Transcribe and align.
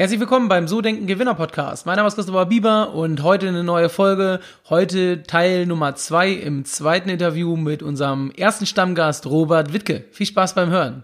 Herzlich 0.00 0.18
willkommen 0.18 0.48
beim 0.48 0.66
So 0.66 0.80
Denken 0.80 1.06
Gewinner 1.06 1.34
Podcast. 1.34 1.84
Mein 1.84 1.96
Name 1.96 2.08
ist 2.08 2.14
Christopher 2.14 2.46
Bieber 2.46 2.94
und 2.94 3.22
heute 3.22 3.48
eine 3.48 3.62
neue 3.62 3.90
Folge. 3.90 4.40
Heute 4.70 5.24
Teil 5.24 5.66
Nummer 5.66 5.94
zwei 5.94 6.30
im 6.30 6.64
zweiten 6.64 7.10
Interview 7.10 7.54
mit 7.54 7.82
unserem 7.82 8.30
ersten 8.30 8.64
Stammgast 8.64 9.26
Robert 9.26 9.74
Wittke. 9.74 10.06
Viel 10.10 10.24
Spaß 10.24 10.54
beim 10.54 10.70
Hören. 10.70 11.02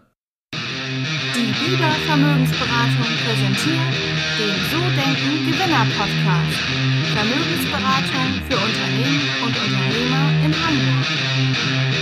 Die 0.54 1.53
Bieber 1.53 1.90
Vermögensberatung 2.06 3.12
präsentiert 3.27 3.93
den 4.38 4.56
So 4.72 4.79
Denken 4.79 5.44
Gewinner 5.44 5.86
Podcast. 5.98 6.56
Vermögensberatung 7.12 8.40
für 8.48 8.56
Unternehmen 8.56 9.28
und 9.42 9.54
Unternehmer 9.58 10.24
in 10.42 10.54
Hamburg. 10.54 11.95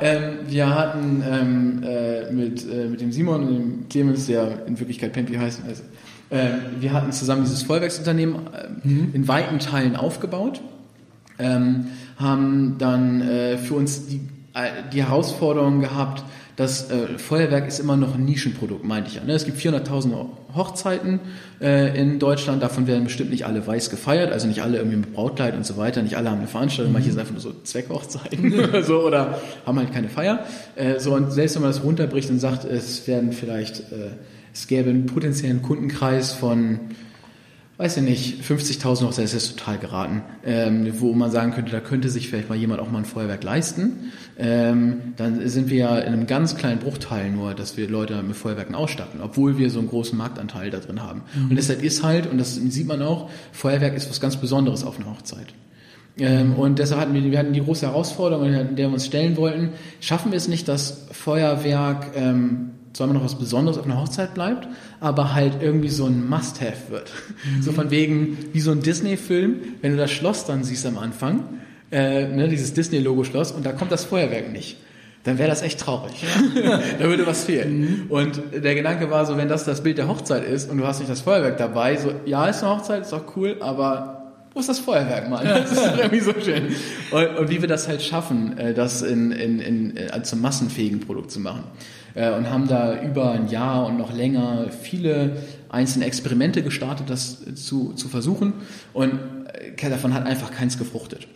Ähm, 0.00 0.38
wir 0.46 0.74
hatten 0.74 1.22
ähm, 1.28 1.82
äh, 1.82 2.32
mit, 2.32 2.64
äh, 2.70 2.88
mit 2.88 3.00
dem 3.00 3.12
Simon 3.12 3.42
und 3.42 3.54
dem 3.54 3.88
Clemens, 3.88 4.26
der 4.26 4.66
in 4.66 4.78
Wirklichkeit 4.78 5.12
Pempi 5.12 5.34
heißt, 5.34 5.62
also, 5.66 5.82
äh, 6.30 6.58
wir 6.78 6.92
hatten 6.92 7.12
zusammen 7.12 7.42
dieses 7.42 7.62
Vollwerksunternehmen 7.62 8.36
äh, 8.46 8.88
mhm. 8.88 9.10
in 9.12 9.28
weiten 9.28 9.58
Teilen 9.58 9.96
aufgebaut, 9.96 10.60
ähm, 11.38 11.86
haben 12.16 12.76
dann 12.78 13.20
äh, 13.20 13.58
für 13.58 13.74
uns 13.74 14.06
die, 14.06 14.20
die 14.92 15.04
Herausforderung 15.04 15.80
gehabt, 15.80 16.24
das 16.60 16.90
äh, 16.90 17.16
Feuerwerk 17.16 17.68
ist 17.68 17.78
immer 17.78 17.96
noch 17.96 18.16
ein 18.16 18.24
Nischenprodukt, 18.26 18.84
meinte 18.84 19.08
ich 19.08 19.16
ja. 19.16 19.24
Ne? 19.24 19.32
Es 19.32 19.46
gibt 19.46 19.56
400.000 19.56 20.12
Hochzeiten 20.54 21.20
äh, 21.58 21.98
in 21.98 22.18
Deutschland, 22.18 22.62
davon 22.62 22.86
werden 22.86 23.04
bestimmt 23.04 23.30
nicht 23.30 23.46
alle 23.46 23.66
weiß 23.66 23.88
gefeiert, 23.88 24.30
also 24.30 24.46
nicht 24.46 24.62
alle 24.62 24.76
irgendwie 24.76 24.98
mit 24.98 25.14
Brautkleid 25.14 25.56
und 25.56 25.64
so 25.64 25.78
weiter, 25.78 26.02
nicht 26.02 26.18
alle 26.18 26.30
haben 26.30 26.38
eine 26.38 26.48
Veranstaltung, 26.48 26.92
mhm. 26.92 26.98
manche 26.98 27.10
sind 27.10 27.18
einfach 27.18 27.32
nur 27.32 27.40
so 27.40 27.54
Zweckhochzeiten 27.62 28.60
oder 28.68 28.82
so 28.82 29.00
oder 29.00 29.40
haben 29.64 29.78
halt 29.78 29.92
keine 29.92 30.10
Feier. 30.10 30.44
Äh, 30.76 30.98
so 30.98 31.14
und 31.14 31.30
selbst 31.32 31.54
wenn 31.54 31.62
man 31.62 31.70
das 31.70 31.82
runterbricht 31.82 32.28
und 32.28 32.40
sagt, 32.40 32.64
es 32.64 33.06
werden 33.06 33.32
vielleicht, 33.32 33.80
äh, 33.80 34.10
es 34.52 34.66
gäbe 34.66 34.90
einen 34.90 35.06
potenziellen 35.06 35.62
Kundenkreis 35.62 36.34
von 36.34 36.80
weiß 37.80 37.96
ich 37.96 38.02
nicht, 38.02 38.42
50.000 38.42 39.04
noch, 39.04 39.14
das 39.14 39.32
ist 39.32 39.58
total 39.58 39.78
geraten, 39.78 40.22
ähm, 40.44 41.00
wo 41.00 41.14
man 41.14 41.30
sagen 41.30 41.52
könnte, 41.52 41.72
da 41.72 41.80
könnte 41.80 42.10
sich 42.10 42.28
vielleicht 42.28 42.50
mal 42.50 42.58
jemand 42.58 42.78
auch 42.78 42.90
mal 42.90 42.98
ein 42.98 43.06
Feuerwerk 43.06 43.42
leisten. 43.42 44.12
Ähm, 44.38 45.14
dann 45.16 45.48
sind 45.48 45.70
wir 45.70 45.78
ja 45.78 45.98
in 45.98 46.12
einem 46.12 46.26
ganz 46.26 46.58
kleinen 46.58 46.78
Bruchteil 46.78 47.30
nur, 47.30 47.54
dass 47.54 47.78
wir 47.78 47.88
Leute 47.88 48.22
mit 48.22 48.36
Feuerwerken 48.36 48.74
ausstatten, 48.74 49.22
obwohl 49.22 49.56
wir 49.56 49.70
so 49.70 49.78
einen 49.78 49.88
großen 49.88 50.16
Marktanteil 50.18 50.68
da 50.68 50.78
drin 50.78 51.02
haben. 51.02 51.22
Mhm. 51.34 51.50
Und 51.50 51.56
deshalb 51.56 51.82
ist 51.82 52.02
halt, 52.02 52.30
und 52.30 52.36
das 52.36 52.54
sieht 52.54 52.86
man 52.86 53.00
auch, 53.00 53.30
Feuerwerk 53.52 53.96
ist 53.96 54.10
was 54.10 54.20
ganz 54.20 54.36
Besonderes 54.36 54.84
auf 54.84 54.98
einer 54.98 55.10
Hochzeit. 55.10 55.46
Ähm, 56.18 56.56
und 56.56 56.78
deshalb 56.78 57.00
hatten 57.00 57.14
wir, 57.14 57.30
wir 57.30 57.38
hatten 57.38 57.54
die 57.54 57.62
große 57.62 57.86
Herausforderung, 57.86 58.52
in 58.52 58.76
der 58.76 58.88
wir 58.88 58.92
uns 58.92 59.06
stellen 59.06 59.38
wollten, 59.38 59.70
schaffen 60.00 60.32
wir 60.32 60.36
es 60.36 60.48
nicht, 60.48 60.68
dass 60.68 61.06
Feuerwerk 61.12 62.08
ähm, 62.14 62.72
zwar 62.92 63.06
immer 63.08 63.14
noch 63.14 63.24
was 63.24 63.36
Besonderes 63.36 63.78
auf 63.78 63.84
einer 63.84 64.00
Hochzeit 64.00 64.34
bleibt, 64.34 64.68
aber 65.00 65.34
halt 65.34 65.62
irgendwie 65.62 65.88
so 65.88 66.06
ein 66.06 66.28
Must-Have 66.28 66.90
wird. 66.90 67.12
Mhm. 67.44 67.62
So 67.62 67.72
von 67.72 67.90
wegen, 67.90 68.38
wie 68.52 68.60
so 68.60 68.72
ein 68.72 68.80
Disney-Film, 68.82 69.56
wenn 69.80 69.92
du 69.92 69.96
das 69.96 70.10
Schloss 70.10 70.44
dann 70.44 70.64
siehst 70.64 70.84
am 70.86 70.98
Anfang, 70.98 71.44
äh, 71.92 72.26
ne, 72.28 72.48
dieses 72.48 72.74
Disney-Logo-Schloss, 72.74 73.52
und 73.52 73.64
da 73.64 73.72
kommt 73.72 73.92
das 73.92 74.04
Feuerwerk 74.04 74.52
nicht. 74.52 74.78
Dann 75.24 75.38
wäre 75.38 75.50
das 75.50 75.62
echt 75.62 75.80
traurig. 75.80 76.24
da 76.98 77.04
würde 77.04 77.26
was 77.26 77.44
fehlen. 77.44 77.80
Mhm. 77.80 78.10
Und 78.10 78.40
der 78.54 78.74
Gedanke 78.74 79.10
war 79.10 79.26
so, 79.26 79.36
wenn 79.36 79.48
das 79.48 79.64
das 79.64 79.82
Bild 79.82 79.98
der 79.98 80.08
Hochzeit 80.08 80.44
ist 80.44 80.70
und 80.70 80.78
du 80.78 80.86
hast 80.86 80.98
nicht 80.98 81.10
das 81.10 81.20
Feuerwerk 81.20 81.58
dabei, 81.58 81.96
so, 81.96 82.12
ja, 82.24 82.46
ist 82.46 82.62
eine 82.62 82.74
Hochzeit, 82.74 83.02
ist 83.02 83.12
auch 83.12 83.36
cool, 83.36 83.56
aber 83.60 84.20
wo 84.54 84.60
ist 84.60 84.68
das 84.68 84.80
Feuerwerk, 84.80 85.28
Mann? 85.28 85.44
Das 85.44 85.70
ist 85.70 85.82
irgendwie 85.98 86.20
so 86.20 86.32
schön. 86.42 86.74
Und, 87.10 87.38
und, 87.38 87.50
wie 87.50 87.60
wir 87.60 87.68
das 87.68 87.86
halt 87.86 88.02
schaffen, 88.02 88.58
äh, 88.58 88.74
das 88.74 89.02
in, 89.02 89.30
in, 89.30 89.60
in, 89.60 89.90
in, 89.90 90.24
zum 90.24 90.40
massenfähigen 90.40 91.00
Produkt 91.00 91.30
zu 91.30 91.38
machen. 91.38 91.64
Äh, 92.14 92.32
und 92.32 92.50
haben 92.50 92.68
da 92.68 93.00
über 93.02 93.32
ein 93.32 93.48
Jahr 93.48 93.86
und 93.86 93.98
noch 93.98 94.12
länger 94.12 94.66
viele 94.70 95.36
einzelne 95.68 96.06
Experimente 96.06 96.62
gestartet, 96.62 97.10
das 97.10 97.38
zu, 97.54 97.92
zu 97.92 98.08
versuchen. 98.08 98.54
Und 98.92 99.18
äh, 99.76 99.90
davon 99.90 100.14
hat 100.14 100.26
einfach 100.26 100.50
keins 100.50 100.78
gefruchtet 100.78 101.26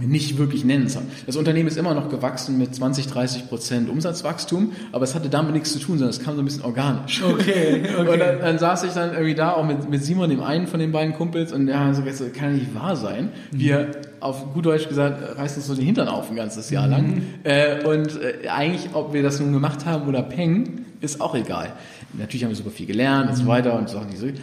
nicht 0.00 0.38
wirklich 0.38 0.64
nennenswert. 0.64 1.04
Das 1.26 1.36
Unternehmen 1.36 1.68
ist 1.68 1.76
immer 1.76 1.94
noch 1.94 2.08
gewachsen 2.08 2.58
mit 2.58 2.74
20, 2.74 3.08
30 3.08 3.48
Prozent 3.48 3.88
Umsatzwachstum, 3.88 4.72
aber 4.92 5.04
es 5.04 5.14
hatte 5.14 5.28
damit 5.28 5.54
nichts 5.54 5.72
zu 5.72 5.78
tun, 5.78 5.98
sondern 5.98 6.10
es 6.10 6.22
kam 6.22 6.34
so 6.36 6.42
ein 6.42 6.44
bisschen 6.44 6.62
organisch. 6.62 7.22
Okay, 7.22 7.82
okay. 7.82 7.96
Und 7.98 8.20
dann, 8.20 8.40
dann 8.40 8.58
saß 8.58 8.84
ich 8.84 8.92
dann 8.92 9.12
irgendwie 9.12 9.34
da 9.34 9.52
auch 9.52 9.64
mit, 9.64 9.88
mit 9.88 10.04
Simon, 10.04 10.30
dem 10.30 10.42
einen 10.42 10.66
von 10.66 10.80
den 10.80 10.92
beiden 10.92 11.14
Kumpels, 11.14 11.52
und 11.52 11.66
der 11.66 11.80
hat 11.80 11.96
so 11.96 12.02
gesagt, 12.02 12.34
kann 12.34 12.54
nicht 12.54 12.74
wahr 12.74 12.96
sein. 12.96 13.30
Wir, 13.50 13.78
mhm. 13.78 13.92
Auf 14.20 14.52
gut 14.52 14.66
Deutsch 14.66 14.88
gesagt, 14.88 15.38
reißen 15.38 15.58
uns 15.58 15.66
so 15.66 15.74
den 15.74 15.84
Hintern 15.84 16.08
auf 16.08 16.30
ein 16.30 16.36
ganzes 16.36 16.70
Jahr 16.70 16.86
lang. 16.86 17.06
Mhm. 17.06 17.24
Äh, 17.44 17.84
und 17.84 18.20
äh, 18.20 18.48
eigentlich, 18.48 18.90
ob 18.94 19.12
wir 19.12 19.22
das 19.22 19.40
nun 19.40 19.52
gemacht 19.52 19.86
haben 19.86 20.08
oder 20.08 20.22
peng, 20.22 20.84
ist 21.00 21.20
auch 21.20 21.34
egal. 21.34 21.72
Natürlich 22.14 22.42
haben 22.44 22.50
wir 22.50 22.56
super 22.56 22.70
viel 22.70 22.86
gelernt 22.86 23.30
und 23.30 23.36
so 23.36 23.46
weiter 23.46 23.78
und 23.78 23.88
so, 23.88 24.00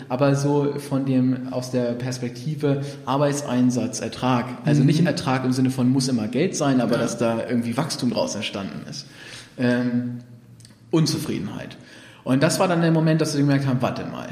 aber 0.08 0.36
so 0.36 0.76
von 0.78 1.06
dem, 1.06 1.52
aus 1.52 1.72
der 1.72 1.94
Perspektive 1.94 2.82
Arbeitseinsatz, 3.06 4.02
Ertrag, 4.02 4.46
also 4.66 4.84
nicht 4.84 5.02
mhm. 5.02 5.08
Ertrag 5.08 5.44
im 5.46 5.52
Sinne 5.52 5.72
von 5.72 5.90
muss 5.90 6.08
immer 6.08 6.28
Geld 6.28 6.56
sein, 6.56 6.80
aber 6.80 6.94
ja. 6.94 7.00
dass 7.00 7.18
da 7.18 7.40
irgendwie 7.50 7.76
Wachstum 7.76 8.12
draus 8.12 8.36
entstanden 8.36 8.88
ist. 8.88 9.08
Ähm, 9.58 10.20
Unzufriedenheit. 10.92 11.78
Und 12.24 12.44
das 12.44 12.60
war 12.60 12.68
dann 12.68 12.82
der 12.82 12.92
Moment, 12.92 13.22
dass 13.22 13.34
wir 13.34 13.42
gemerkt 13.42 13.66
haben, 13.68 13.82
warte 13.82 14.06
mal, 14.06 14.30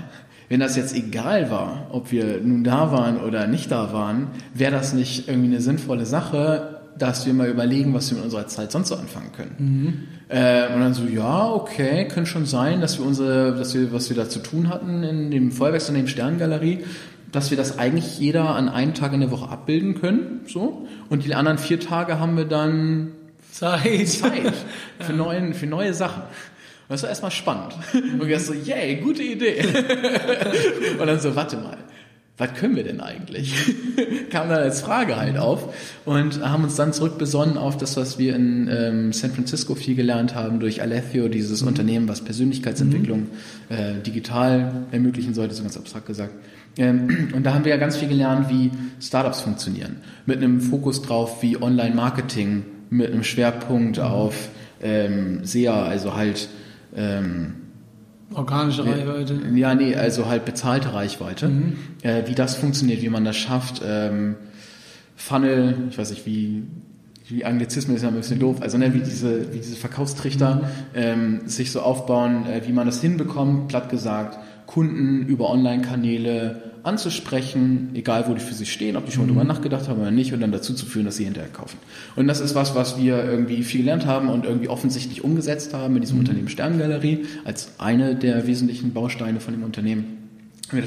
wenn 0.50 0.60
das 0.60 0.76
jetzt 0.76 0.96
egal 0.96 1.50
war, 1.50 1.88
ob 1.92 2.12
wir 2.12 2.40
nun 2.42 2.64
da 2.64 2.92
waren 2.92 3.20
oder 3.20 3.48
nicht 3.48 3.72
da 3.72 3.94
waren, 3.94 4.28
wäre 4.54 4.72
das 4.72 4.94
nicht 4.94 5.28
irgendwie 5.28 5.50
eine 5.50 5.62
sinnvolle 5.62 6.06
Sache, 6.06 6.82
dass 6.98 7.26
wir 7.26 7.34
mal 7.34 7.50
überlegen, 7.50 7.94
was 7.94 8.10
wir 8.12 8.18
mit 8.18 8.26
unserer 8.26 8.48
Zeit 8.48 8.72
sonst 8.72 8.90
so 8.90 8.96
anfangen 8.96 9.32
können. 9.36 9.56
Mhm. 9.58 10.04
Äh, 10.30 10.74
und 10.74 10.80
dann 10.80 10.94
so, 10.94 11.06
ja, 11.06 11.50
okay, 11.50 12.08
könnte 12.08 12.30
schon 12.30 12.46
sein, 12.46 12.82
dass 12.82 13.00
wir 13.00 13.06
unsere, 13.06 13.56
dass 13.56 13.74
wir, 13.74 13.92
was 13.92 14.10
wir 14.10 14.18
da 14.18 14.30
zu 14.30 14.40
tun 14.40 14.70
hatten 14.70 15.04
in 15.04 15.32
dem 15.32 15.52
Feuerwerksunternehmen 15.52 16.10
Sterngalerie, 16.10 16.84
dass 17.32 17.50
wir 17.50 17.58
das 17.58 17.80
eigentlich 17.80 18.20
jeder 18.20 18.56
an 18.56 18.70
einem 18.70 18.94
Tag 18.94 19.14
in 19.14 19.22
der 19.22 19.32
Woche 19.32 19.50
abbilden 19.50 19.96
können, 19.96 20.42
so. 20.48 20.88
Und 21.10 21.26
die 21.26 21.34
anderen 21.34 21.58
vier 21.58 21.80
Tage 21.80 22.20
haben 22.20 22.38
wir 22.38 22.46
dann 22.46 23.12
Zeit, 23.52 24.08
Zeit 24.08 24.54
für, 25.00 25.14
neuen, 25.14 25.54
für 25.54 25.68
neue 25.68 25.94
Sachen. 25.94 26.24
Das 26.94 27.04
war 27.04 27.10
erstmal 27.10 27.32
spannend. 27.32 27.74
Und 27.94 28.28
wir 28.28 28.40
so, 28.40 28.54
yay, 28.54 28.96
gute 28.98 29.24
Idee. 29.24 29.64
und 31.00 31.08
dann 31.08 31.20
so, 31.20 31.36
warte 31.36 31.58
mal 31.58 31.78
was 32.38 32.54
können 32.56 32.76
wir 32.76 32.84
denn 32.84 33.00
eigentlich? 33.00 33.54
Kam 34.32 34.50
dann 34.50 34.60
als 34.60 34.82
Frage 34.82 35.18
halt 35.18 35.38
auf 35.38 35.74
und 36.06 36.42
haben 36.42 36.64
uns 36.64 36.76
dann 36.76 36.92
zurückbesonnen 36.92 37.58
auf 37.58 37.78
das, 37.78 37.96
was 37.96 38.18
wir 38.18 38.36
in 38.36 38.68
ähm, 38.72 39.14
San 39.14 39.32
Francisco 39.32 39.76
viel 39.76 39.96
gelernt 39.96 40.34
haben 40.34 40.60
durch 40.60 40.82
Alethio, 40.82 41.28
dieses 41.28 41.62
mhm. 41.62 41.68
Unternehmen, 41.68 42.08
was 42.08 42.22
Persönlichkeitsentwicklung 42.22 43.20
mhm. 43.20 43.76
äh, 43.76 43.94
digital 44.02 44.86
ermöglichen 44.92 45.36
sollte, 45.36 45.54
so 45.54 45.62
ganz 45.62 45.78
abstrakt 45.78 46.08
gesagt. 46.08 46.34
Ähm, 46.78 47.30
und 47.36 47.44
da 47.44 47.54
haben 47.54 47.66
wir 47.66 47.72
ja 47.72 47.78
ganz 47.78 47.98
viel 47.98 48.08
gelernt, 48.08 48.50
wie 48.50 48.72
Startups 49.00 49.42
funktionieren. 49.42 49.98
Mit 50.26 50.38
einem 50.38 50.60
Fokus 50.60 51.04
drauf, 51.04 51.44
wie 51.44 51.62
Online-Marketing, 51.62 52.66
mit 52.90 53.12
einem 53.12 53.24
Schwerpunkt 53.24 53.98
mhm. 53.98 54.04
auf 54.04 54.50
ähm, 54.82 55.46
SEA, 55.46 55.84
also 55.84 56.16
halt 56.16 56.50
ähm, 56.96 57.56
Organische 58.34 58.86
Reichweite? 58.86 59.40
Ja, 59.54 59.76
nee, 59.76 59.96
also 59.96 60.28
halt 60.28 60.46
bezahlte 60.46 60.94
Reichweite. 60.94 61.50
Mhm. 61.50 61.78
Äh, 62.02 62.24
wie 62.28 62.36
das 62.36 62.56
funktioniert, 62.56 63.02
wie 63.02 63.10
man 63.10 63.26
das 63.26 63.38
schafft. 63.38 63.82
Ähm, 63.86 64.36
Funnel, 65.16 65.76
ich 65.90 65.98
weiß 65.98 66.10
nicht, 66.10 66.26
wie, 66.26 66.64
wie 67.28 67.46
Anglizismen 67.46 67.96
ist 67.96 68.02
ja 68.02 68.10
ein 68.10 68.16
bisschen 68.16 68.40
doof, 68.40 68.62
also 68.62 68.78
ne, 68.78 68.94
wie 68.94 69.00
diese, 69.00 69.54
wie 69.54 69.58
diese 69.58 69.76
Verkaufstrichter 69.76 70.56
mhm. 70.56 70.62
ähm, 70.96 71.42
sich 71.46 71.72
so 71.72 71.82
aufbauen, 71.82 72.46
äh, 72.48 72.62
wie 72.68 72.74
man 72.74 72.86
das 72.86 73.02
hinbekommt, 73.02 73.68
platt 73.68 73.90
gesagt, 73.90 74.40
Kunden 74.66 75.28
über 75.28 75.50
Online-Kanäle 75.50 76.73
anzusprechen, 76.84 77.92
egal 77.94 78.26
wo 78.28 78.34
die 78.34 78.42
für 78.42 78.54
sich 78.54 78.72
stehen, 78.72 78.98
ob 78.98 79.06
die 79.06 79.14
schon 79.14 79.24
mhm. 79.24 79.30
drüber 79.30 79.44
nachgedacht 79.46 79.88
haben 79.88 80.02
oder 80.02 80.12
nicht, 80.12 80.34
und 80.34 80.42
dann 80.42 80.52
dazu 80.52 80.74
zu 80.74 80.86
führen, 80.86 81.06
dass 81.06 81.16
sie 81.16 81.24
hinterher 81.24 81.50
kaufen. 81.50 81.78
Und 82.18 82.28
das 82.28 82.42
ist 82.42 82.56
was, 82.56 82.76
was 82.76 82.98
wir 82.98 83.24
irgendwie 83.24 83.64
viel 83.64 83.82
gelernt 83.82 84.06
haben 84.06 84.30
und 84.30 84.46
irgendwie 84.46 84.68
offensichtlich 84.68 85.24
umgesetzt 85.24 85.74
haben 85.74 85.94
mit 85.94 86.04
diesem 86.04 86.18
mhm. 86.18 86.22
Unternehmen 86.22 86.50
Sterngalerie 86.50 87.26
als 87.46 87.72
eine 87.80 88.16
der 88.16 88.46
wesentlichen 88.48 88.94
Bausteine 88.94 89.40
von 89.40 89.54
dem 89.54 89.64
Unternehmen. 89.64 90.18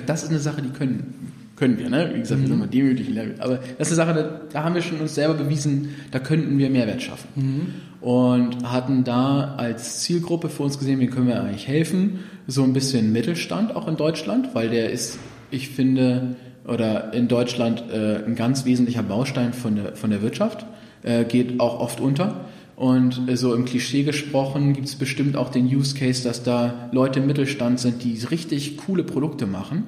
Das 0.07 0.23
ist 0.23 0.31
eine 0.31 0.39
Sache, 0.39 0.61
die 0.61 0.69
können, 0.69 1.15
können 1.57 1.79
wir, 1.79 1.89
ne? 1.89 2.11
Wie 2.13 2.21
gesagt, 2.21 2.41
wir 2.43 2.47
sind 2.49 2.57
mhm. 2.57 2.61
mal 2.61 2.69
demütig, 2.69 3.09
aber 3.39 3.61
das 3.79 3.91
ist 3.91 3.99
eine 3.99 4.07
Sache, 4.07 4.15
da, 4.15 4.41
da, 4.53 4.65
haben 4.65 4.75
wir 4.75 4.83
schon 4.83 5.01
uns 5.01 5.15
selber 5.15 5.35
bewiesen, 5.35 5.95
da 6.11 6.19
könnten 6.19 6.59
wir 6.59 6.69
Mehrwert 6.69 7.03
schaffen. 7.03 7.29
Mhm. 7.35 8.07
Und 8.07 8.71
hatten 8.71 9.05
da 9.05 9.55
als 9.57 10.01
Zielgruppe 10.01 10.51
für 10.51 10.63
uns 10.63 10.79
gesehen, 10.79 11.01
wie 11.01 11.07
können 11.07 11.27
wir 11.27 11.43
eigentlich 11.43 11.67
helfen? 11.67 12.21
So 12.47 12.63
ein 12.63 12.75
bisschen 12.75 13.13
Mittelstand 13.13 13.75
auch 13.75 13.89
in 13.89 13.97
Deutschland, 13.97 14.55
weil 14.55 14.69
der 14.69 14.91
ist 14.91 15.19
ich 15.51 15.69
finde, 15.69 16.37
oder 16.67 17.13
in 17.13 17.29
Deutschland 17.29 17.85
äh, 17.93 18.25
ein 18.25 18.35
ganz 18.35 18.65
wesentlicher 18.65 19.03
Baustein 19.03 19.53
von 19.53 19.77
der, 19.77 19.97
von 19.97 20.11
der 20.11 20.23
Wirtschaft, 20.23 20.67
äh, 21.03 21.25
geht 21.25 21.61
auch 21.61 21.81
oft 21.81 22.01
unter. 22.01 22.47
Und 22.75 23.29
äh, 23.29 23.37
so 23.37 23.55
im 23.55 23.65
Klischee 23.65 24.03
gesprochen 24.03 24.75
gibt 24.75 24.87
es 24.87 24.97
bestimmt 24.97 25.37
auch 25.37 25.51
den 25.51 25.67
Use 25.67 25.97
Case, 25.97 26.23
dass 26.23 26.43
da 26.43 26.89
Leute 26.93 27.21
im 27.21 27.27
Mittelstand 27.27 27.81
sind, 27.81 28.05
die 28.05 28.19
richtig 28.31 28.77
coole 28.77 29.05
Produkte 29.05 29.47
machen. 29.47 29.85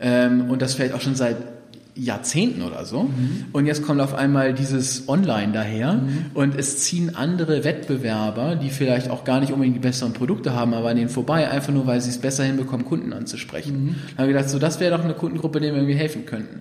Ähm, 0.00 0.50
und 0.50 0.60
das 0.60 0.74
fällt 0.74 0.92
auch 0.92 1.00
schon 1.00 1.14
seit 1.14 1.36
Jahrzehnten 1.96 2.62
oder 2.62 2.84
so. 2.84 3.10
Und 3.52 3.66
jetzt 3.66 3.82
kommt 3.82 4.00
auf 4.00 4.14
einmal 4.14 4.52
dieses 4.52 5.08
Online 5.08 5.52
daher 5.52 6.02
und 6.34 6.54
es 6.54 6.78
ziehen 6.78 7.16
andere 7.16 7.64
Wettbewerber, 7.64 8.56
die 8.56 8.70
vielleicht 8.70 9.10
auch 9.10 9.24
gar 9.24 9.40
nicht 9.40 9.52
unbedingt 9.52 9.76
die 9.76 9.80
besseren 9.80 10.12
Produkte 10.12 10.54
haben, 10.54 10.74
aber 10.74 10.90
an 10.90 10.96
denen 10.96 11.08
vorbei, 11.08 11.50
einfach 11.50 11.72
nur, 11.72 11.86
weil 11.86 12.00
sie 12.00 12.10
es 12.10 12.18
besser 12.18 12.44
hinbekommen, 12.44 12.84
Kunden 12.84 13.12
anzusprechen. 13.12 13.96
Da 14.16 14.22
habe 14.22 14.30
ich 14.30 14.36
gedacht, 14.36 14.50
so 14.50 14.58
das 14.58 14.78
wäre 14.78 14.96
doch 14.96 15.04
eine 15.04 15.14
Kundengruppe, 15.14 15.60
denen 15.60 15.74
wir 15.74 15.82
irgendwie 15.82 15.98
helfen 15.98 16.26
könnten. 16.26 16.60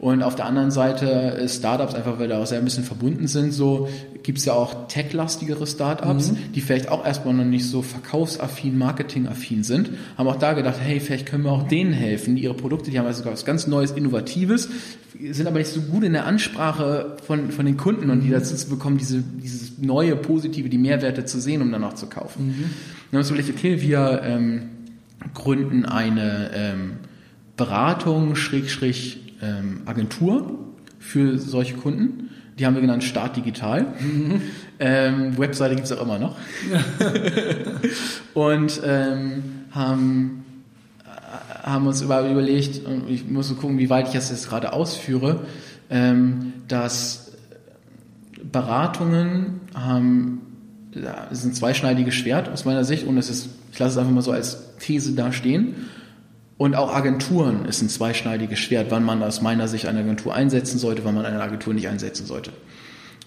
Und 0.00 0.22
auf 0.22 0.34
der 0.34 0.46
anderen 0.46 0.70
Seite 0.70 1.36
äh, 1.36 1.46
Startups, 1.46 1.94
einfach 1.94 2.18
weil 2.18 2.28
da 2.28 2.40
auch 2.40 2.46
sehr 2.46 2.58
ein 2.58 2.64
bisschen 2.64 2.84
verbunden 2.84 3.28
sind, 3.28 3.52
so 3.52 3.86
gibt's 4.22 4.46
ja 4.46 4.54
auch 4.54 4.88
tech-lastigere 4.88 5.66
Startups, 5.66 6.32
die 6.54 6.62
vielleicht 6.62 6.88
auch 6.88 7.04
erstmal 7.04 7.34
noch 7.34 7.44
nicht 7.44 7.66
so 7.66 7.82
verkaufsaffin, 7.82 8.78
marketingaffin 8.78 9.62
sind, 9.62 9.90
haben 10.16 10.26
auch 10.26 10.36
da 10.36 10.54
gedacht, 10.54 10.76
hey, 10.80 11.00
vielleicht 11.00 11.26
können 11.26 11.44
wir 11.44 11.52
auch 11.52 11.68
denen 11.68 11.92
helfen, 11.92 12.38
ihre 12.38 12.54
Produkte, 12.54 12.90
die 12.90 12.98
haben 12.98 13.06
also 13.06 13.24
was 13.26 13.44
ganz 13.44 13.66
Neues, 13.66 13.90
Innovatives, 13.90 14.70
sind 15.30 15.46
aber 15.46 15.58
nicht 15.58 15.70
so 15.70 15.82
gut 15.82 16.02
in 16.02 16.14
der 16.14 16.24
Ansprache 16.24 17.16
von, 17.26 17.50
von 17.50 17.66
den 17.66 17.76
Kunden 17.76 18.08
und 18.08 18.22
die 18.22 18.30
dazu 18.30 18.54
zu 18.56 18.70
bekommen, 18.70 18.96
diese, 18.96 19.22
dieses 19.22 19.78
neue, 19.78 20.16
positive, 20.16 20.70
die 20.70 20.78
Mehrwerte 20.78 21.26
zu 21.26 21.40
sehen, 21.40 21.60
um 21.60 21.70
dann 21.72 21.84
auch 21.84 21.94
zu 21.94 22.06
kaufen. 22.06 22.54
Dann 23.10 23.20
haben 23.20 23.28
wir 23.28 23.36
überlegt, 23.36 23.58
okay, 23.58 23.82
wir 23.82 24.22
ähm, 24.24 24.62
gründen 25.34 25.84
eine 25.84 26.50
ähm, 26.54 26.92
Beratung, 27.56 28.34
Schrägstrich, 28.34 29.29
ähm, 29.40 29.82
Agentur 29.86 30.58
für 30.98 31.38
solche 31.38 31.74
Kunden. 31.74 32.30
Die 32.58 32.66
haben 32.66 32.74
wir 32.74 32.82
genannt 32.82 33.04
Start 33.04 33.36
Digital. 33.36 33.94
Ähm, 34.82 35.36
Webseite 35.36 35.74
gibt's 35.74 35.92
auch 35.92 36.00
immer 36.00 36.18
noch. 36.18 36.36
und 38.34 38.80
ähm, 38.82 39.42
haben, 39.72 40.44
äh, 41.04 41.66
haben 41.66 41.86
uns 41.86 42.00
über, 42.00 42.26
überlegt, 42.26 42.86
und 42.86 43.10
ich 43.10 43.28
muss 43.28 43.48
so 43.48 43.56
gucken, 43.56 43.78
wie 43.78 43.90
weit 43.90 44.08
ich 44.08 44.14
das 44.14 44.30
jetzt 44.30 44.48
gerade 44.48 44.72
ausführe, 44.72 45.40
ähm, 45.90 46.54
dass 46.66 47.32
Beratungen 48.50 49.60
haben, 49.74 50.40
ja, 50.94 51.28
es 51.30 51.40
ist 51.40 51.44
ein 51.44 51.54
zweischneidiges 51.54 52.14
Schwert 52.14 52.48
aus 52.48 52.64
meiner 52.64 52.84
Sicht 52.84 53.06
und 53.06 53.18
es 53.18 53.28
ist, 53.28 53.50
ich 53.72 53.78
lasse 53.78 53.92
es 53.92 53.98
einfach 53.98 54.12
mal 54.12 54.22
so 54.22 54.32
als 54.32 54.76
These 54.78 55.12
da 55.12 55.32
stehen. 55.32 55.74
Und 56.60 56.76
auch 56.76 56.94
Agenturen 56.94 57.64
ist 57.64 57.80
ein 57.80 57.88
zweischneidiges 57.88 58.58
Schwert, 58.58 58.90
wann 58.90 59.02
man 59.02 59.22
aus 59.22 59.40
meiner 59.40 59.66
Sicht 59.66 59.86
eine 59.86 60.00
Agentur 60.00 60.34
einsetzen 60.34 60.78
sollte, 60.78 61.06
wann 61.06 61.14
man 61.14 61.24
eine 61.24 61.40
Agentur 61.40 61.72
nicht 61.72 61.88
einsetzen 61.88 62.26
sollte. 62.26 62.52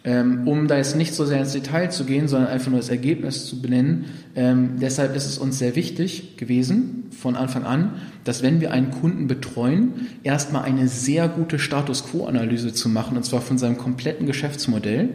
Ähm, 0.04 0.48
um 0.48 0.68
da 0.68 0.78
jetzt 0.78 0.96
nicht 0.96 1.16
so 1.16 1.26
sehr 1.26 1.40
ins 1.40 1.54
Detail 1.54 1.90
zu 1.90 2.04
gehen, 2.04 2.28
sondern 2.28 2.52
einfach 2.52 2.70
nur 2.70 2.80
das 2.80 2.90
Ergebnis 2.90 3.48
zu 3.48 3.60
benennen. 3.60 4.06
Ähm, 4.36 4.74
deshalb 4.80 5.16
ist 5.16 5.26
es 5.26 5.40
uns 5.40 5.58
sehr 5.58 5.76
wichtig 5.76 6.38
gewesen, 6.38 7.06
von 7.10 7.36
Anfang 7.36 7.64
an, 7.64 7.94
dass 8.24 8.44
wenn 8.44 8.62
wir 8.62 8.72
einen 8.72 8.92
Kunden 8.92 9.26
betreuen, 9.26 10.10
erstmal 10.22 10.66
eine 10.66 10.88
sehr 10.88 11.28
gute 11.28 11.58
Status 11.58 12.06
Quo-Analyse 12.06 12.72
zu 12.76 12.88
machen, 12.88 13.18
und 13.18 13.24
zwar 13.24 13.42
von 13.42 13.58
seinem 13.58 13.80
kompletten 13.80 14.28
Geschäftsmodell, 14.28 15.10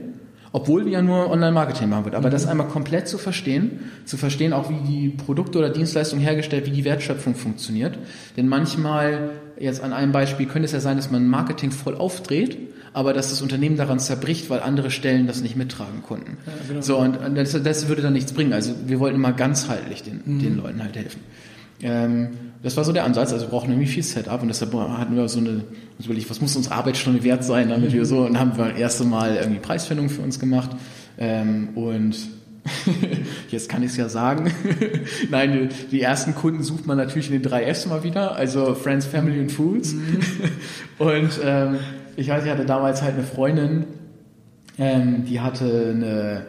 obwohl 0.52 0.84
wir 0.84 0.92
ja 0.92 1.02
nur 1.02 1.30
Online-Marketing 1.30 1.88
machen 1.88 2.06
wird. 2.06 2.14
Aber 2.14 2.30
das 2.30 2.46
einmal 2.46 2.68
komplett 2.68 3.08
zu 3.08 3.18
verstehen, 3.18 3.80
zu 4.04 4.16
verstehen 4.16 4.52
auch, 4.52 4.70
wie 4.70 4.80
die 4.86 5.08
Produkte 5.10 5.58
oder 5.58 5.70
Dienstleistungen 5.70 6.24
hergestellt, 6.24 6.66
wie 6.66 6.70
die 6.70 6.84
Wertschöpfung 6.84 7.34
funktioniert. 7.34 7.98
Denn 8.36 8.48
manchmal, 8.48 9.30
jetzt 9.58 9.82
an 9.82 9.92
einem 9.92 10.12
Beispiel, 10.12 10.46
könnte 10.46 10.66
es 10.66 10.72
ja 10.72 10.80
sein, 10.80 10.96
dass 10.96 11.10
man 11.10 11.26
Marketing 11.26 11.70
voll 11.70 11.96
aufdreht, 11.96 12.58
aber 12.92 13.12
dass 13.12 13.30
das 13.30 13.42
Unternehmen 13.42 13.76
daran 13.76 13.98
zerbricht, 13.98 14.48
weil 14.50 14.60
andere 14.60 14.90
Stellen 14.90 15.26
das 15.26 15.42
nicht 15.42 15.56
mittragen 15.56 16.02
konnten. 16.02 16.38
genau. 16.66 16.80
So, 16.80 16.98
und 16.98 17.18
das, 17.36 17.62
das 17.62 17.88
würde 17.88 18.02
dann 18.02 18.14
nichts 18.14 18.32
bringen. 18.32 18.52
Also 18.52 18.74
wir 18.86 18.98
wollten 19.00 19.16
immer 19.16 19.32
ganzheitlich 19.32 20.02
den, 20.02 20.38
den 20.38 20.56
Leuten 20.56 20.82
halt 20.82 20.96
helfen. 20.96 21.20
Ähm, 21.82 22.28
das 22.62 22.76
war 22.76 22.84
so 22.84 22.92
der 22.92 23.04
Ansatz, 23.04 23.32
also 23.32 23.46
wir 23.46 23.50
brauchen 23.50 23.70
irgendwie 23.70 23.86
viel 23.86 24.02
Setup 24.02 24.42
und 24.42 24.48
deshalb 24.48 24.74
hatten 24.74 25.14
wir 25.14 25.28
so 25.28 25.38
eine, 25.38 25.64
uns 25.96 26.06
überlegt, 26.06 26.28
was 26.28 26.40
muss 26.40 26.56
unsere 26.56 26.74
Arbeitsstunde 26.74 27.22
wert 27.22 27.44
sein, 27.44 27.68
damit 27.68 27.92
wir 27.92 28.04
so, 28.04 28.20
und 28.20 28.38
haben 28.38 28.56
wir 28.56 28.70
das 28.70 28.78
erste 28.78 29.04
Mal 29.04 29.36
irgendwie 29.36 29.60
Preisfindung 29.60 30.08
für 30.08 30.22
uns 30.22 30.40
gemacht. 30.40 30.70
Ähm, 31.18 31.70
und 31.76 32.16
jetzt 33.50 33.68
kann 33.68 33.82
ich 33.82 33.90
es 33.90 33.96
ja 33.96 34.08
sagen. 34.08 34.52
Nein, 35.30 35.68
die, 35.70 35.86
die 35.90 36.02
ersten 36.02 36.34
Kunden 36.34 36.62
sucht 36.62 36.86
man 36.86 36.96
natürlich 36.96 37.28
in 37.28 37.34
den 37.34 37.42
drei 37.42 37.72
Fs 37.72 37.86
mal 37.86 38.02
wieder, 38.02 38.34
also 38.34 38.74
Friends, 38.74 39.06
Family 39.06 39.40
und 39.40 39.52
Fools. 39.52 39.94
Und 40.98 41.30
ähm, 41.44 41.78
ich 42.16 42.28
weiß, 42.28 42.44
ich 42.44 42.50
hatte 42.50 42.66
damals 42.66 43.02
halt 43.02 43.14
eine 43.14 43.22
Freundin, 43.22 43.84
ähm, 44.78 45.24
die 45.24 45.40
hatte 45.40 45.94
eine, 45.94 46.46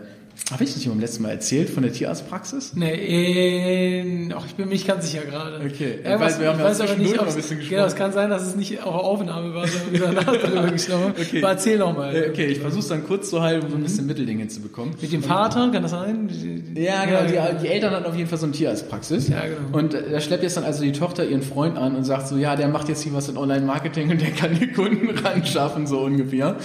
habe 0.52 0.64
ich 0.64 0.72
das 0.72 0.78
nicht 0.78 0.90
beim 0.90 1.00
letzten 1.00 1.22
Mal 1.24 1.30
erzählt, 1.30 1.70
von 1.70 1.84
der 1.84 1.94
Tierarztpraxis? 1.94 2.72
Nee, 2.76 2.94
äh, 2.94 4.30
ach, 4.36 4.46
ich 4.48 4.56
bin 4.56 4.66
mir 4.66 4.72
nicht 4.74 4.88
ganz 4.88 5.10
sicher 5.10 5.24
gerade. 5.24 5.58
Okay, 5.64 6.00
Irgendwas, 6.04 6.36
weil 6.36 6.42
wir 6.42 6.48
haben 6.50 6.56
ich 6.56 6.64
ja 6.64 6.70
weiß 6.70 6.82
aber 6.82 6.96
nicht, 6.96 7.16
noch 7.16 7.28
ein 7.28 7.36
bisschen 7.36 7.58
gesprochen. 7.58 7.70
Genau, 7.70 7.86
es 7.86 7.96
kann 7.96 8.12
sein, 8.14 8.30
dass 8.30 8.42
es 8.48 8.56
nicht 8.56 8.82
auf 8.82 8.96
Aufnahme 8.96 9.54
war, 9.54 9.68
sondern 9.68 10.16
danach 10.16 10.38
darüber 10.38 10.68
gesprochen. 10.72 11.14
Okay. 11.20 11.44
Aber 11.44 11.50
erzähl 11.52 11.78
noch 11.78 11.96
mal. 11.96 12.16
Äh, 12.16 12.30
Okay, 12.30 12.46
ich 12.48 12.60
versuche 12.60 12.82
es 12.82 12.88
dann 12.88 13.06
kurz 13.06 13.30
zu 13.30 13.42
halten, 13.42 13.66
um 13.66 13.72
so 13.72 13.78
ein 13.78 13.84
bisschen 13.84 14.06
Mittelding 14.06 14.40
hinzubekommen. 14.40 14.96
Mit 15.02 15.12
dem 15.12 15.24
Vater, 15.24 15.70
kann 15.72 15.82
das 15.84 15.92
sein? 15.92 16.30
Ja, 16.76 17.06
genau. 17.06 17.52
Die, 17.58 17.64
die 17.64 17.68
Eltern 17.68 17.94
hatten 17.94 18.06
auf 18.06 18.16
jeden 18.16 18.30
Fall 18.30 18.38
so 18.38 18.46
eine 18.46 18.54
Tierarztpraxis. 18.54 19.28
Ja, 19.30 19.42
genau. 19.42 19.78
Und 19.78 19.94
äh, 19.94 20.10
da 20.12 20.20
schleppt 20.20 20.44
jetzt 20.44 20.58
dann 20.58 20.64
also 20.64 20.84
die 20.84 20.92
Tochter 20.94 21.26
ihren 21.26 21.42
Freund 21.42 21.78
an 21.78 21.96
und 21.96 22.04
sagt 22.06 22.28
so, 22.28 22.38
ja, 22.38 22.56
der 22.56 22.68
macht 22.70 22.88
jetzt 22.90 23.04
hier 23.04 23.14
was 23.14 23.30
in 23.30 23.38
Online-Marketing 23.38 24.10
und 24.12 24.22
der 24.22 24.32
kann 24.32 24.58
die 24.60 24.68
Kunden 24.68 25.10
ran 25.24 25.46
schaffen, 25.46 25.86
so 25.88 26.00
ungefähr. 26.00 26.56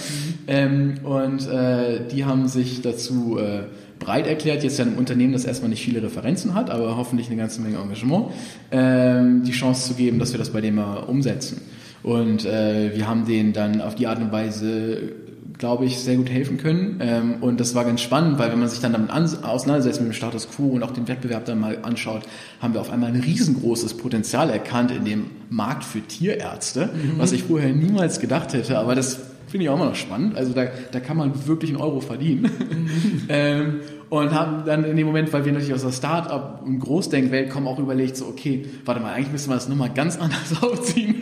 Ähm, 0.47 0.95
und 1.03 1.47
äh, 1.47 2.01
die 2.11 2.25
haben 2.25 2.47
sich 2.47 2.81
dazu 2.81 3.37
äh, 3.39 3.63
breit 4.05 4.27
erklärt, 4.27 4.63
jetzt 4.63 4.77
ja 4.77 4.85
ein 4.85 4.95
Unternehmen, 4.95 5.33
das 5.33 5.45
erstmal 5.45 5.69
nicht 5.69 5.83
viele 5.83 6.01
Referenzen 6.01 6.53
hat, 6.53 6.69
aber 6.69 6.95
hoffentlich 6.95 7.27
eine 7.27 7.37
ganze 7.37 7.61
Menge 7.61 7.77
Engagement, 7.77 8.27
ähm, 8.71 9.43
die 9.43 9.51
Chance 9.51 9.87
zu 9.89 9.93
geben, 9.95 10.19
dass 10.19 10.31
wir 10.31 10.37
das 10.37 10.51
bei 10.51 10.61
dem 10.61 10.75
mal 10.75 10.97
umsetzen. 10.97 11.61
Und 12.03 12.45
äh, 12.45 12.95
wir 12.95 13.07
haben 13.07 13.25
denen 13.25 13.51
dann 13.51 13.81
auf 13.81 13.95
die 13.95 14.07
Art 14.07 14.19
und 14.19 14.31
Weise 14.31 15.13
glaube 15.57 15.85
ich, 15.85 15.99
sehr 15.99 16.17
gut 16.17 16.29
helfen 16.29 16.57
können. 16.57 16.99
Ähm, 17.01 17.35
und 17.41 17.59
das 17.59 17.75
war 17.75 17.85
ganz 17.85 18.01
spannend, 18.01 18.39
weil 18.39 18.51
wenn 18.51 18.59
man 18.59 18.69
sich 18.69 18.79
dann 18.79 18.93
damit 18.93 19.09
an, 19.09 19.23
auseinandersetzt 19.43 20.01
mit 20.01 20.09
dem 20.09 20.13
Status 20.13 20.49
quo 20.49 20.67
und 20.67 20.83
auch 20.83 20.91
den 20.91 21.07
Wettbewerb 21.07 21.45
dann 21.45 21.59
mal 21.59 21.79
anschaut, 21.81 22.23
haben 22.61 22.73
wir 22.73 22.81
auf 22.81 22.89
einmal 22.89 23.09
ein 23.09 23.19
riesengroßes 23.19 23.95
Potenzial 23.95 24.49
erkannt 24.49 24.91
in 24.91 25.05
dem 25.05 25.25
Markt 25.49 25.83
für 25.83 26.01
Tierärzte, 26.01 26.89
was 27.17 27.31
ich 27.31 27.43
vorher 27.43 27.73
niemals 27.73 28.19
gedacht 28.19 28.53
hätte. 28.53 28.77
Aber 28.77 28.95
das 28.95 29.19
finde 29.47 29.63
ich 29.63 29.69
auch 29.69 29.75
immer 29.75 29.85
noch 29.85 29.95
spannend. 29.95 30.35
Also 30.35 30.53
da, 30.53 30.65
da 30.91 30.99
kann 30.99 31.17
man 31.17 31.47
wirklich 31.47 31.71
einen 31.71 31.79
Euro 31.79 32.01
verdienen. 32.01 32.49
ähm, 33.29 33.79
und 34.09 34.33
haben 34.33 34.65
dann 34.65 34.83
in 34.83 34.95
dem 34.95 35.07
Moment, 35.07 35.31
weil 35.33 35.45
wir 35.45 35.51
natürlich 35.51 35.73
aus 35.73 35.83
der 35.83 35.91
Start-up- 35.91 36.61
und 36.65 36.79
Großdenkwelt 36.79 37.49
kommen, 37.49 37.67
auch 37.67 37.79
überlegt, 37.79 38.17
so, 38.17 38.25
okay, 38.25 38.65
warte 38.85 39.01
mal, 39.01 39.13
eigentlich 39.13 39.31
müssen 39.31 39.49
wir 39.49 39.55
das 39.55 39.67
nochmal 39.67 39.91
ganz 39.93 40.17
anders 40.17 40.53
aufziehen. 40.61 41.15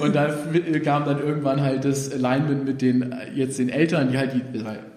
Und 0.00 0.14
da 0.14 0.28
kam 0.84 1.04
dann 1.04 1.20
irgendwann 1.20 1.60
halt 1.60 1.84
das 1.84 2.12
Alignment 2.12 2.64
mit 2.64 2.82
den, 2.82 3.14
jetzt 3.34 3.58
den 3.58 3.68
Eltern, 3.68 4.10
die 4.10 4.18
halt 4.18 4.32
die 4.34 4.42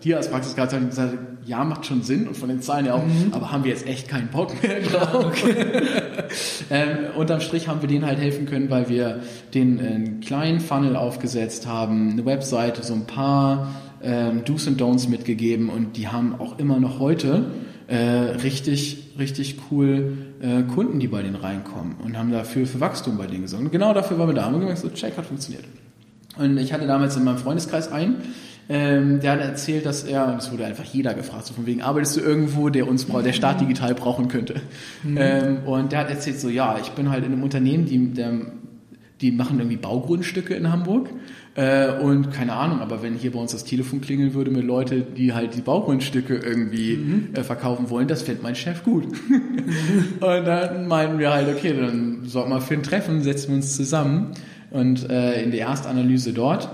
Tierarztpraxis 0.01 0.55
gehabt 0.55 0.73
haben, 0.73 0.83
und 0.83 0.89
gesagt, 0.89 1.17
ja, 1.45 1.63
macht 1.63 1.85
schon 1.85 2.03
Sinn 2.03 2.27
und 2.27 2.37
von 2.37 2.49
den 2.49 2.61
Zahlen 2.61 2.85
ja 2.85 2.93
auch, 2.93 3.03
aber 3.31 3.51
haben 3.51 3.63
wir 3.63 3.71
jetzt 3.71 3.87
echt 3.87 4.07
keinen 4.07 4.29
Bock 4.29 4.61
mehr 4.63 4.79
drauf. 4.81 5.33
ähm, 6.69 6.87
unterm 7.17 7.41
Strich 7.41 7.67
haben 7.67 7.81
wir 7.81 7.89
denen 7.89 8.05
halt 8.05 8.19
helfen 8.19 8.45
können, 8.45 8.69
weil 8.69 8.89
wir 8.89 9.19
den 9.53 9.79
äh, 9.79 9.87
einen 9.87 10.19
kleinen 10.21 10.59
Funnel 10.59 10.95
aufgesetzt 10.95 11.67
haben, 11.67 12.11
eine 12.11 12.25
Webseite, 12.25 12.83
so 12.83 12.93
ein 12.93 13.05
paar 13.05 13.73
ähm, 14.01 14.43
Do's 14.45 14.67
und 14.67 14.81
Don'ts 14.81 15.09
mitgegeben 15.09 15.69
und 15.69 15.97
die 15.97 16.07
haben 16.07 16.39
auch 16.39 16.59
immer 16.59 16.79
noch 16.79 16.99
heute 16.99 17.45
äh, 17.87 17.97
richtig, 17.97 19.13
richtig 19.19 19.57
cool 19.71 20.17
äh, 20.41 20.63
Kunden, 20.63 20.99
die 20.99 21.07
bei 21.07 21.21
denen 21.21 21.35
reinkommen 21.35 21.95
und 22.03 22.17
haben 22.17 22.31
dafür 22.31 22.65
für 22.65 22.79
Wachstum 22.79 23.17
bei 23.17 23.27
denen 23.27 23.41
gesorgt. 23.43 23.65
Und 23.65 23.71
genau 23.71 23.93
dafür 23.93 24.19
waren 24.19 24.29
wir 24.29 24.35
da. 24.35 24.45
Haben 24.45 24.53
wir 24.53 24.59
gemerkt, 24.61 24.79
so, 24.79 24.89
check, 24.89 25.17
hat 25.17 25.25
funktioniert. 25.25 25.65
Und 26.37 26.57
ich 26.57 26.73
hatte 26.73 26.87
damals 26.87 27.15
in 27.15 27.23
meinem 27.23 27.37
Freundeskreis 27.37 27.91
einen, 27.91 28.15
ähm, 28.69 29.19
der 29.19 29.33
hat 29.33 29.41
erzählt, 29.41 29.85
dass 29.85 30.03
er, 30.03 30.27
und 30.27 30.37
es 30.37 30.51
wurde 30.51 30.65
einfach 30.65 30.85
jeder 30.85 31.13
gefragt, 31.13 31.45
so 31.45 31.53
von 31.53 31.65
wegen, 31.65 31.81
arbeitest 31.81 32.17
du 32.17 32.21
irgendwo, 32.21 32.69
der 32.69 32.87
uns, 32.87 33.05
der 33.05 33.33
Staat 33.33 33.61
digital 33.61 33.93
brauchen 33.93 34.29
könnte? 34.29 34.55
Ähm, 35.05 35.59
und 35.65 35.91
der 35.91 35.99
hat 35.99 36.09
erzählt 36.09 36.39
so, 36.39 36.49
ja, 36.49 36.77
ich 36.81 36.91
bin 36.91 37.09
halt 37.09 37.25
in 37.25 37.33
einem 37.33 37.43
Unternehmen, 37.43 37.85
die, 37.85 38.13
der, 38.13 38.31
die 39.21 39.31
machen 39.31 39.59
irgendwie 39.59 39.77
Baugrundstücke 39.77 40.53
in 40.53 40.71
Hamburg. 40.71 41.09
Äh, 41.55 41.91
und 41.91 42.31
keine 42.31 42.53
Ahnung, 42.53 42.79
aber 42.79 43.03
wenn 43.03 43.13
hier 43.13 43.31
bei 43.31 43.39
uns 43.39 43.51
das 43.51 43.63
Telefon 43.63 44.01
klingeln 44.01 44.33
würde 44.33 44.49
mit 44.49 44.63
Leute, 44.63 45.01
die 45.01 45.33
halt 45.33 45.53
die 45.55 45.61
Baugrundstücke 45.61 46.35
irgendwie 46.35 47.29
äh, 47.35 47.43
verkaufen 47.43 47.91
wollen, 47.91 48.07
das 48.07 48.23
fände 48.23 48.41
mein 48.41 48.55
Chef 48.55 48.83
gut. 48.83 49.05
und 50.19 50.21
dann 50.21 50.87
meinten 50.87 51.19
wir 51.19 51.31
halt, 51.31 51.47
okay, 51.55 51.75
dann 51.79 52.21
sorgen 52.25 52.49
wir 52.49 52.59
für 52.59 52.73
ein 52.73 52.81
Treffen, 52.81 53.21
setzen 53.21 53.49
wir 53.49 53.55
uns 53.57 53.75
zusammen. 53.75 54.31
Und 54.71 55.07
äh, 55.11 55.43
in 55.43 55.51
der 55.51 55.67
Erstanalyse 55.67 56.33
dort, 56.33 56.69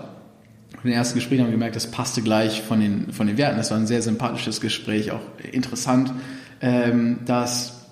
im 0.81 0.91
ersten 0.91 1.15
Gespräch 1.15 1.39
haben 1.39 1.47
wir 1.47 1.53
gemerkt, 1.53 1.75
das 1.75 1.87
passte 1.87 2.21
gleich 2.21 2.61
von 2.61 2.79
den, 2.79 3.11
von 3.11 3.27
den 3.27 3.37
Werten. 3.37 3.57
Das 3.57 3.71
war 3.71 3.77
ein 3.77 3.87
sehr 3.87 4.01
sympathisches 4.01 4.61
Gespräch, 4.61 5.11
auch 5.11 5.19
interessant, 5.51 6.13
ähm, 6.61 7.19
dass, 7.25 7.85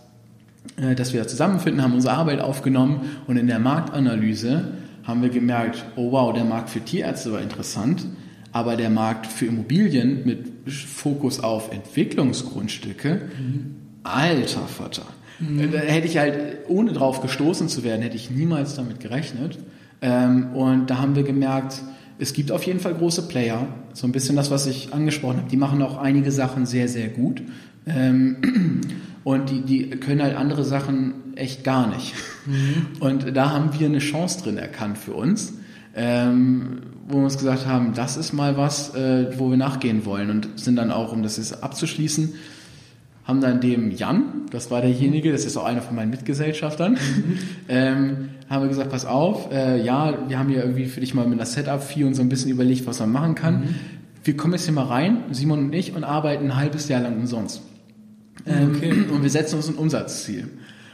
äh, 0.78 0.96
dass 0.96 1.12
wir 1.12 1.22
da 1.22 1.28
zusammenfinden, 1.28 1.84
haben 1.84 1.94
unsere 1.94 2.14
Arbeit 2.14 2.40
aufgenommen 2.40 3.02
und 3.28 3.36
in 3.36 3.48
der 3.48 3.60
Marktanalyse 3.60 4.70
haben 5.08 5.22
wir 5.22 5.30
gemerkt, 5.30 5.86
oh 5.96 6.12
wow, 6.12 6.34
der 6.34 6.44
Markt 6.44 6.70
für 6.70 6.82
Tierärzte 6.82 7.32
war 7.32 7.42
interessant, 7.42 8.06
aber 8.52 8.76
der 8.76 8.90
Markt 8.90 9.26
für 9.26 9.46
Immobilien 9.46 10.26
mit 10.26 10.70
Fokus 10.70 11.40
auf 11.40 11.72
Entwicklungsgrundstücke, 11.72 13.22
alter 14.04 14.68
Vater. 14.68 15.06
Da 15.40 15.80
hätte 15.80 16.08
ich 16.08 16.18
halt, 16.18 16.36
ohne 16.68 16.92
drauf 16.94 17.22
gestoßen 17.22 17.70
zu 17.70 17.84
werden, 17.84 18.02
hätte 18.02 18.16
ich 18.16 18.30
niemals 18.30 18.76
damit 18.76 19.00
gerechnet, 19.00 19.58
Ähm, 20.02 20.54
und 20.54 20.92
da 20.92 21.00
haben 21.00 21.16
wir 21.16 21.24
gemerkt, 21.24 21.82
es 22.20 22.34
gibt 22.34 22.52
auf 22.52 22.64
jeden 22.64 22.80
Fall 22.80 22.94
große 22.94 23.28
Player, 23.28 23.68
so 23.94 24.06
ein 24.08 24.12
bisschen 24.12 24.36
das, 24.36 24.52
was 24.52 24.68
ich 24.68 24.94
angesprochen 24.94 25.38
habe. 25.38 25.50
Die 25.50 25.58
machen 25.58 25.82
auch 25.82 25.98
einige 25.98 26.32
Sachen 26.32 26.66
sehr, 26.66 26.88
sehr 26.88 27.08
gut. 27.10 27.42
Und 29.28 29.50
die, 29.50 29.60
die 29.60 29.90
können 29.90 30.24
halt 30.24 30.38
andere 30.38 30.64
Sachen 30.64 31.36
echt 31.36 31.66
gar 31.66 31.94
nicht. 31.94 32.14
Mhm. 32.46 32.86
Und 33.02 33.36
da 33.36 33.50
haben 33.50 33.78
wir 33.78 33.86
eine 33.86 34.00
Chance 34.00 34.42
drin 34.42 34.58
erkannt 34.58 34.98
für 34.98 35.16
uns, 35.16 35.56
ähm, 35.98 36.80
wo 37.10 37.18
wir 37.18 37.26
uns 37.26 37.38
gesagt 37.38 37.66
haben, 37.66 37.94
das 37.94 38.16
ist 38.16 38.32
mal 38.32 38.56
was, 38.56 38.96
äh, 38.96 39.38
wo 39.38 39.50
wir 39.50 39.58
nachgehen 39.58 40.06
wollen 40.06 40.30
und 40.30 40.58
sind 40.58 40.78
dann 40.78 40.92
auch, 40.92 41.12
um 41.12 41.24
das 41.24 41.36
jetzt 41.36 41.62
abzuschließen, 41.62 42.36
haben 43.26 43.42
dann 43.42 43.60
dem 43.60 43.92
Jan, 43.92 44.46
das 44.50 44.72
war 44.72 44.80
derjenige, 44.80 45.34
das 45.34 45.44
ist 45.44 45.58
auch 45.58 45.66
einer 45.66 45.82
von 45.82 45.98
meinen 45.98 46.12
Mitgesellschaftern, 46.12 46.94
mhm. 46.94 47.38
ähm, 47.68 48.30
haben 48.50 48.62
wir 48.62 48.70
gesagt, 48.70 48.92
pass 48.92 49.06
auf, 49.06 49.52
äh, 49.52 49.84
ja, 49.84 50.20
wir 50.30 50.40
haben 50.40 50.48
hier 50.48 50.64
irgendwie 50.64 50.86
für 50.86 51.02
dich 51.02 51.14
mal 51.14 51.28
mit 51.28 51.38
einer 51.38 51.46
Setup-Fee 51.46 52.06
und 52.06 52.14
so 52.14 52.22
ein 52.22 52.30
bisschen 52.30 52.50
überlegt, 52.50 52.88
was 52.88 53.02
man 53.02 53.12
machen 53.12 53.36
kann. 53.36 53.60
Mhm. 53.60 53.76
Wir 54.24 54.38
kommen 54.38 54.54
jetzt 54.54 54.64
hier 54.64 54.74
mal 54.74 54.86
rein, 54.86 55.26
Simon 55.32 55.66
und 55.66 55.74
ich, 55.74 55.94
und 55.94 56.06
arbeiten 56.06 56.46
ein 56.46 56.56
halbes 56.56 56.88
Jahr 56.88 57.02
lang 57.02 57.18
umsonst. 57.18 57.62
Ähm, 58.46 58.76
okay. 58.76 58.92
Und 59.12 59.24
wir 59.24 59.30
setzen 59.30 59.56
uns 59.56 59.68
ein 59.68 59.76
Umsatzziel. 59.76 60.48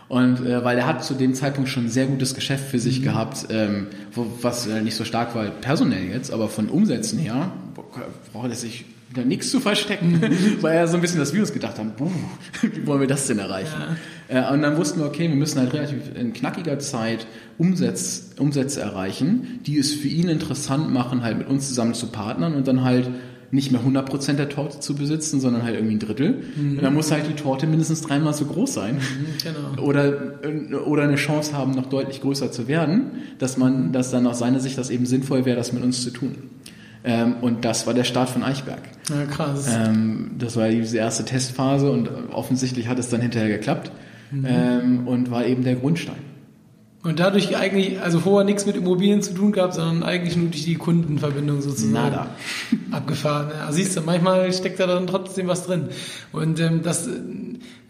Und 0.10 0.46
äh, 0.46 0.64
weil 0.64 0.78
er 0.78 0.86
hat 0.86 1.04
zu 1.04 1.14
dem 1.14 1.34
Zeitpunkt 1.34 1.70
schon 1.70 1.86
ein 1.86 1.90
sehr 1.90 2.06
gutes 2.06 2.36
Geschäft 2.36 2.70
für 2.70 2.80
sich 2.80 3.00
mhm. 3.00 3.04
gehabt, 3.04 3.48
ähm, 3.50 3.88
wo, 4.14 4.28
was 4.42 4.68
äh, 4.68 4.82
nicht 4.82 4.96
so 4.96 5.06
stark 5.06 5.34
war 5.34 5.46
personell 5.46 6.08
jetzt, 6.08 6.32
aber 6.32 6.50
von 6.50 6.70
Umsätzen 6.70 7.20
her 7.20 7.52
braucht 8.32 8.50
er 8.50 8.56
sich 8.56 8.86
wieder 9.10 9.26
nichts 9.26 9.52
zu 9.52 9.60
verstecken, 9.60 10.20
mhm. 10.20 10.58
weil 10.62 10.76
er 10.76 10.88
so 10.88 10.96
ein 10.96 11.02
bisschen 11.02 11.20
das 11.20 11.34
Virus 11.34 11.54
gedacht 11.54 11.78
haben, 11.78 11.94
buh, 11.98 12.12
wie 12.62 12.86
wollen 12.86 13.02
wir 13.02 13.08
das 13.08 13.28
denn 13.28 13.40
erreichen? 13.40 13.76
Ja. 14.30 14.50
Äh, 14.50 14.54
und 14.54 14.62
dann 14.62 14.78
wussten 14.78 15.00
wir, 15.00 15.08
okay, 15.08 15.30
wir 15.30 15.36
müssen 15.36 15.60
halt 15.60 15.74
relativ 15.74 16.16
in 16.16 16.34
knackiger 16.34 16.80
Zeit 16.80 17.26
Umsätze, 17.58 18.40
Umsätze 18.40 18.82
erreichen, 18.82 19.60
die 19.66 19.78
es 19.78 19.94
für 19.94 20.08
ihn 20.08 20.30
interessant 20.30 20.92
machen, 20.92 21.24
halt 21.24 21.38
mit 21.38 21.48
uns 21.48 21.68
zusammen 21.68 21.94
zu 21.94 22.08
partnern 22.08 22.56
und 22.56 22.68
dann 22.68 22.84
halt 22.84 23.10
nicht 23.54 23.72
mehr 23.72 23.82
100% 23.82 24.34
der 24.34 24.50
Torte 24.50 24.80
zu 24.80 24.96
besitzen, 24.96 25.40
sondern 25.40 25.62
halt 25.62 25.76
irgendwie 25.76 25.96
ein 25.96 26.00
Drittel. 26.00 26.44
Mhm. 26.56 26.80
dann 26.82 26.94
muss 26.94 27.12
halt 27.12 27.28
die 27.30 27.36
Torte 27.36 27.68
mindestens 27.68 28.02
dreimal 28.02 28.34
so 28.34 28.46
groß 28.46 28.74
sein. 28.74 28.96
Mhm, 28.96 29.00
genau. 29.44 29.84
Oder, 29.84 30.40
oder 30.88 31.04
eine 31.04 31.16
Chance 31.16 31.56
haben, 31.56 31.72
noch 31.72 31.86
deutlich 31.86 32.22
größer 32.22 32.52
zu 32.52 32.68
werden, 32.68 33.12
dass 33.38 33.58
man, 33.58 33.94
dass 33.94 34.10
dann 34.10 34.26
aus 34.26 34.40
seiner 34.40 34.60
Sicht 34.60 34.80
das 34.80 34.90
eben 34.90 35.06
sinnvoll 35.06 35.46
wäre, 35.46 35.56
das 35.56 35.72
mit 35.72 35.84
uns 35.84 36.02
zu 36.02 36.10
tun. 36.10 36.36
Ähm, 37.04 37.36
und 37.42 37.64
das 37.64 37.86
war 37.86 37.94
der 37.94 38.06
Start 38.06 38.30
von 38.30 38.44
Eichberg. 38.44 38.82
Ja, 39.10 39.26
krass. 39.26 39.70
Ähm, 39.72 40.32
das 40.40 40.56
war 40.56 40.70
diese 40.70 40.98
erste 40.98 41.24
Testphase 41.24 41.92
und 41.92 42.10
offensichtlich 42.32 42.88
hat 42.88 42.98
es 42.98 43.10
dann 43.10 43.22
hinterher 43.22 43.50
geklappt 43.50 43.92
mhm. 44.32 44.46
ähm, 44.48 45.08
und 45.08 45.30
war 45.30 45.46
eben 45.46 45.64
der 45.64 45.76
Grundstein. 45.76 46.33
Und 47.04 47.20
dadurch 47.20 47.58
eigentlich, 47.58 48.02
also 48.02 48.22
vorher 48.22 48.46
nichts 48.46 48.66
mit 48.66 48.78
Immobilien 48.78 49.22
zu 49.22 49.34
tun 49.34 49.52
gehabt, 49.52 49.74
sondern 49.74 50.04
eigentlich 50.04 50.38
nur 50.38 50.48
durch 50.48 50.64
die 50.64 50.76
Kundenverbindung 50.76 51.62
sozusagen 51.62 51.92
Nada. 51.92 52.28
abgefahren. 52.92 53.52
Ja, 53.54 53.72
siehst 53.74 53.98
du, 53.98 54.02
manchmal 54.02 54.54
steckt 54.54 54.80
da 54.80 54.88
dann 54.88 55.06
trotzdem 55.06 55.48
was 55.48 55.66
drin. 55.66 55.90
Und 56.32 56.62
ähm, 56.62 56.82
das 56.82 57.10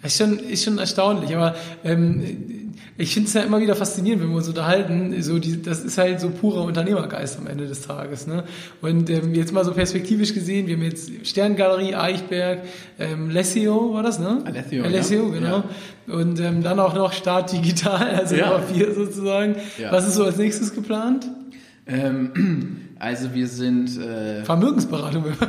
ist 0.03 0.17
schon, 0.17 0.39
ist 0.39 0.63
schon 0.63 0.77
erstaunlich. 0.77 1.35
Aber 1.35 1.55
ähm, 1.83 2.63
ich 2.97 3.13
finde 3.13 3.27
es 3.27 3.33
ja 3.33 3.41
immer 3.41 3.59
wieder 3.59 3.75
faszinierend, 3.75 4.21
wenn 4.21 4.29
wir 4.29 4.37
uns 4.37 4.47
unterhalten. 4.47 5.21
So 5.23 5.39
die, 5.39 5.61
das 5.61 5.83
ist 5.83 5.97
halt 5.97 6.19
so 6.19 6.29
purer 6.29 6.63
Unternehmergeist 6.63 7.39
am 7.39 7.47
Ende 7.47 7.67
des 7.67 7.81
Tages. 7.81 8.27
Ne? 8.27 8.43
Und 8.81 9.09
ähm, 9.09 9.33
jetzt 9.33 9.51
mal 9.51 9.65
so 9.65 9.73
perspektivisch 9.73 10.33
gesehen, 10.33 10.67
wir 10.67 10.75
haben 10.75 10.83
jetzt 10.83 11.09
Sterngalerie, 11.25 11.95
Eichberg, 11.95 12.63
ähm, 12.99 13.31
Lessio 13.31 13.93
war 13.93 14.03
das, 14.03 14.19
ne? 14.19 14.41
Alessio, 14.45 14.83
Alessio 14.83 15.27
ja. 15.27 15.33
genau. 15.33 15.63
Ja. 16.07 16.13
Und 16.13 16.39
ähm, 16.39 16.61
dann 16.61 16.79
auch 16.79 16.93
noch 16.93 17.13
Start 17.13 17.51
Digital, 17.51 18.09
also 18.19 18.35
ja. 18.35 18.51
Papier 18.51 18.93
sozusagen. 18.93 19.55
Ja. 19.79 19.91
Was 19.91 20.07
ist 20.07 20.15
so 20.15 20.25
als 20.25 20.37
nächstes 20.37 20.75
geplant? 20.75 21.27
Ähm, 21.87 22.81
also 23.03 23.33
wir 23.33 23.47
sind... 23.47 23.97
Äh, 23.99 24.45
Vermögensberatung. 24.45 25.25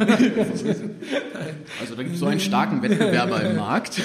also 1.81 1.95
da 1.95 2.03
gibt 2.03 2.15
es 2.15 2.19
so 2.19 2.27
einen 2.27 2.41
starken 2.41 2.83
Wettbewerber 2.83 3.43
im 3.43 3.57
Markt. 3.57 4.03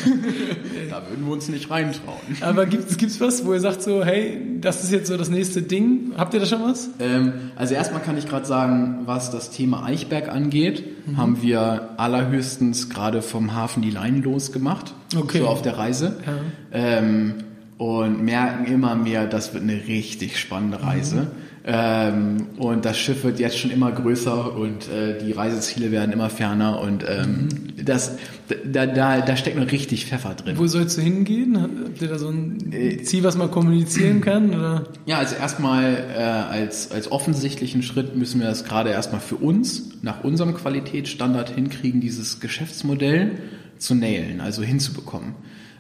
Da 0.90 1.02
würden 1.10 1.26
wir 1.26 1.34
uns 1.34 1.50
nicht 1.50 1.72
reintrauen. 1.72 2.20
Aber 2.42 2.68
gibt 2.68 3.02
es 3.02 3.20
was, 3.20 3.44
wo 3.46 3.54
ihr 3.54 3.60
sagt 3.60 3.82
so, 3.82 4.06
hey, 4.06 4.40
das 4.62 4.84
ist 4.84 4.92
jetzt 4.92 5.08
so 5.08 5.18
das 5.18 5.30
nächste 5.30 5.64
Ding? 5.64 6.12
Habt 6.16 6.36
ihr 6.36 6.40
da 6.40 6.46
schon 6.46 6.62
was? 6.62 6.90
Ähm, 7.00 7.34
also 7.56 7.74
erstmal 7.74 8.04
kann 8.04 8.20
ich 8.20 8.28
gerade 8.28 8.46
sagen, 8.46 9.00
was 9.06 9.32
das 9.32 9.50
Thema 9.50 9.84
Eichberg 9.84 10.30
angeht, 10.30 10.84
mhm. 11.08 11.18
haben 11.18 11.42
wir 11.42 11.96
allerhöchstens 11.98 12.92
gerade 12.92 13.24
vom 13.24 13.56
Hafen 13.56 13.82
die 13.82 13.90
Leine 13.90 14.20
losgemacht. 14.20 14.94
Okay. 15.18 15.40
So 15.40 15.48
auf 15.48 15.64
der 15.64 15.76
Reise. 15.76 16.18
Ja. 16.24 16.34
Ähm, 16.72 17.34
und 17.80 18.24
merken 18.24 18.66
immer 18.66 18.94
mehr, 18.94 19.26
das 19.26 19.56
wird 19.56 19.64
eine 19.64 19.88
richtig 19.88 20.38
spannende 20.38 20.84
Reise. 20.84 21.16
Mhm. 21.16 21.49
Ähm, 21.72 22.48
und 22.58 22.84
das 22.84 22.98
Schiff 22.98 23.24
wird 23.24 23.40
jetzt 23.40 23.60
schon 23.60 23.70
immer 23.70 23.92
größer 23.92 24.56
und 24.56 24.90
äh, 24.90 25.20
die 25.24 25.34
Reiseziele 25.34 25.92
werden 25.92 26.12
immer 26.12 26.32
ferner 26.32 26.82
und 26.82 27.06
ähm, 27.08 27.50
mhm. 27.78 27.86
das, 27.86 28.18
da, 28.66 28.88
da, 28.88 29.22
da 29.22 29.38
steckt 29.38 29.56
noch 29.56 29.72
richtig 29.72 30.08
Pfeffer 30.08 30.34
drin. 30.34 30.58
Wo 30.58 30.66
sollst 30.66 30.98
du 30.98 31.02
hingehen? 31.02 31.62
Habt 31.62 32.02
ihr 32.02 32.08
da 32.08 32.18
so 32.18 32.30
ein 32.30 32.74
äh, 32.74 33.04
Ziel, 33.04 33.24
was 33.24 33.38
man 33.38 33.52
kommunizieren 33.52 34.22
kann? 34.26 34.50
Oder? 34.50 34.86
Ja, 35.06 35.20
also 35.20 35.36
erstmal 35.36 36.08
äh, 36.18 36.22
als, 36.22 36.92
als 36.92 37.12
offensichtlichen 37.12 37.84
Schritt 37.84 38.16
müssen 38.16 38.42
wir 38.42 38.48
das 38.48 38.66
gerade 38.66 38.90
erstmal 38.90 39.22
für 39.22 39.36
uns 39.36 39.92
nach 40.02 40.24
unserem 40.24 40.56
Qualitätsstandard 40.56 41.52
hinkriegen, 41.52 42.02
dieses 42.02 42.40
Geschäftsmodell 42.40 43.34
zu 43.78 43.94
nailen, 43.94 44.42
also 44.42 44.64
hinzubekommen. 44.64 45.36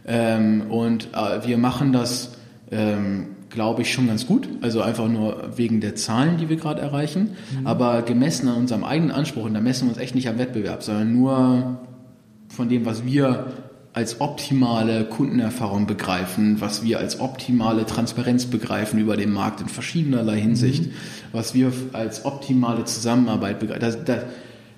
Ähm, 0.05 0.69
und 0.69 1.07
äh, 1.15 1.47
wir 1.47 1.57
machen 1.57 1.93
das 1.93 2.37
ähm, 2.69 3.29
glaube 3.49 3.81
ich, 3.81 3.91
schon 3.91 4.07
ganz 4.07 4.27
gut. 4.27 4.47
Also 4.61 4.81
einfach 4.81 5.07
nur 5.07 5.51
wegen 5.55 5.81
der 5.81 5.95
Zahlen, 5.95 6.37
die 6.37 6.49
wir 6.49 6.57
gerade 6.57 6.81
erreichen. 6.81 7.31
Mhm. 7.59 7.67
Aber 7.67 8.01
gemessen 8.01 8.47
an 8.47 8.57
unserem 8.57 8.83
eigenen 8.83 9.11
Anspruch, 9.11 9.45
und 9.45 9.53
da 9.53 9.61
messen 9.61 9.87
wir 9.87 9.93
uns 9.93 10.01
echt 10.01 10.15
nicht 10.15 10.29
am 10.29 10.37
Wettbewerb, 10.37 10.83
sondern 10.83 11.13
nur 11.13 11.79
von 12.49 12.69
dem, 12.69 12.85
was 12.85 13.05
wir 13.05 13.47
als 13.93 14.21
optimale 14.21 15.05
Kundenerfahrung 15.05 15.87
begreifen, 15.87 16.61
was 16.61 16.83
wir 16.83 16.99
als 16.99 17.19
optimale 17.19 17.85
Transparenz 17.85 18.45
begreifen 18.45 18.99
über 18.99 19.17
den 19.17 19.33
Markt 19.33 19.61
in 19.61 19.67
verschiedenerlei 19.67 20.39
Hinsicht, 20.39 20.85
mhm. 20.85 20.91
was 21.31 21.53
wir 21.53 21.71
als 21.93 22.23
optimale 22.25 22.85
Zusammenarbeit 22.85 23.59
begreifen. 23.59 24.05
Da, 24.05 24.23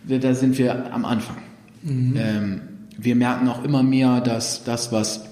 da, 0.08 0.18
da 0.18 0.34
sind 0.34 0.58
wir 0.58 0.94
am 0.94 1.06
Anfang. 1.06 1.38
Mhm. 1.84 2.14
Ähm, 2.18 2.62
wir 2.98 3.16
merken 3.16 3.48
auch 3.48 3.64
immer 3.64 3.84
mehr, 3.84 4.22
dass 4.22 4.64
das, 4.64 4.92
was 4.92 5.26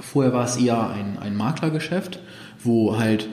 vorher 0.00 0.32
war 0.32 0.44
es 0.44 0.56
eher 0.56 0.90
ein, 0.90 1.18
ein 1.18 1.36
Maklergeschäft, 1.36 2.20
wo 2.64 2.98
halt 2.98 3.28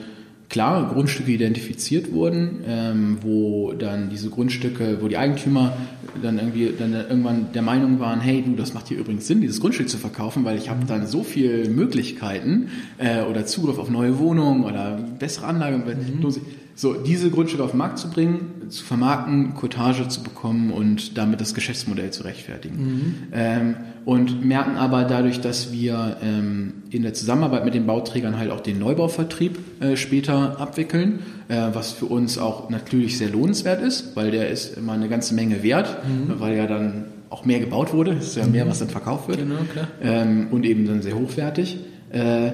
klar 0.52 0.92
Grundstücke 0.92 1.32
identifiziert 1.32 2.12
wurden, 2.12 2.62
ähm, 2.68 3.18
wo 3.22 3.72
dann 3.72 4.10
diese 4.10 4.28
Grundstücke, 4.28 4.98
wo 5.00 5.08
die 5.08 5.16
Eigentümer 5.16 5.72
dann 6.22 6.38
irgendwie 6.38 6.72
dann 6.78 6.92
irgendwann 6.92 7.52
der 7.54 7.62
Meinung 7.62 8.00
waren, 8.00 8.20
hey 8.20 8.42
du, 8.42 8.54
das 8.54 8.74
macht 8.74 8.88
hier 8.88 8.98
übrigens 8.98 9.26
Sinn, 9.26 9.40
dieses 9.40 9.60
Grundstück 9.60 9.88
zu 9.88 9.96
verkaufen, 9.96 10.44
weil 10.44 10.58
ich 10.58 10.68
habe 10.68 10.84
dann 10.86 11.06
so 11.06 11.22
viele 11.22 11.70
Möglichkeiten 11.70 12.68
äh, 12.98 13.22
oder 13.22 13.46
Zugriff 13.46 13.78
auf 13.78 13.88
neue 13.88 14.18
Wohnungen 14.18 14.64
oder 14.64 14.98
bessere 15.18 15.46
Anlage. 15.46 15.78
Mhm. 15.78 16.20
So, 16.74 16.94
diese 16.94 17.30
Grundstücke 17.30 17.62
auf 17.62 17.72
den 17.72 17.78
Markt 17.78 17.98
zu 17.98 18.08
bringen, 18.08 18.70
zu 18.70 18.82
vermarkten, 18.84 19.54
Cottage 19.54 20.08
zu 20.08 20.22
bekommen 20.22 20.70
und 20.70 21.18
damit 21.18 21.40
das 21.40 21.54
Geschäftsmodell 21.54 22.10
zu 22.10 22.24
rechtfertigen. 22.24 22.76
Mhm. 22.76 23.14
Ähm, 23.32 23.76
und 24.04 24.44
merken 24.44 24.76
aber 24.76 25.04
dadurch, 25.04 25.40
dass 25.40 25.72
wir 25.72 26.16
ähm, 26.22 26.74
in 26.90 27.02
der 27.02 27.14
Zusammenarbeit 27.14 27.64
mit 27.64 27.74
den 27.74 27.86
Bauträgern 27.86 28.38
halt 28.38 28.50
auch 28.50 28.60
den 28.60 28.78
Neubauvertrieb 28.78 29.58
äh, 29.80 29.96
später 29.96 30.60
abwickeln, 30.60 31.20
äh, 31.48 31.68
was 31.72 31.92
für 31.92 32.06
uns 32.06 32.38
auch 32.38 32.70
natürlich 32.70 33.18
sehr 33.18 33.28
lohnenswert 33.28 33.82
ist, 33.82 34.16
weil 34.16 34.30
der 34.30 34.48
ist 34.48 34.76
immer 34.76 34.94
eine 34.94 35.08
ganze 35.08 35.34
Menge 35.34 35.62
wert, 35.62 35.98
mhm. 36.04 36.40
weil 36.40 36.56
ja 36.56 36.66
dann 36.66 37.04
auch 37.28 37.44
mehr 37.44 37.60
gebaut 37.60 37.92
wurde, 37.92 38.12
es 38.12 38.28
ist 38.28 38.36
ja 38.36 38.46
mehr, 38.46 38.68
was 38.68 38.80
dann 38.80 38.88
verkauft 38.88 39.28
wird 39.28 39.38
genau. 39.38 39.54
Ähm, 40.02 40.48
und 40.50 40.66
eben 40.66 40.86
dann 40.86 41.00
sehr 41.00 41.14
hochwertig. 41.14 41.78
Äh, 42.10 42.52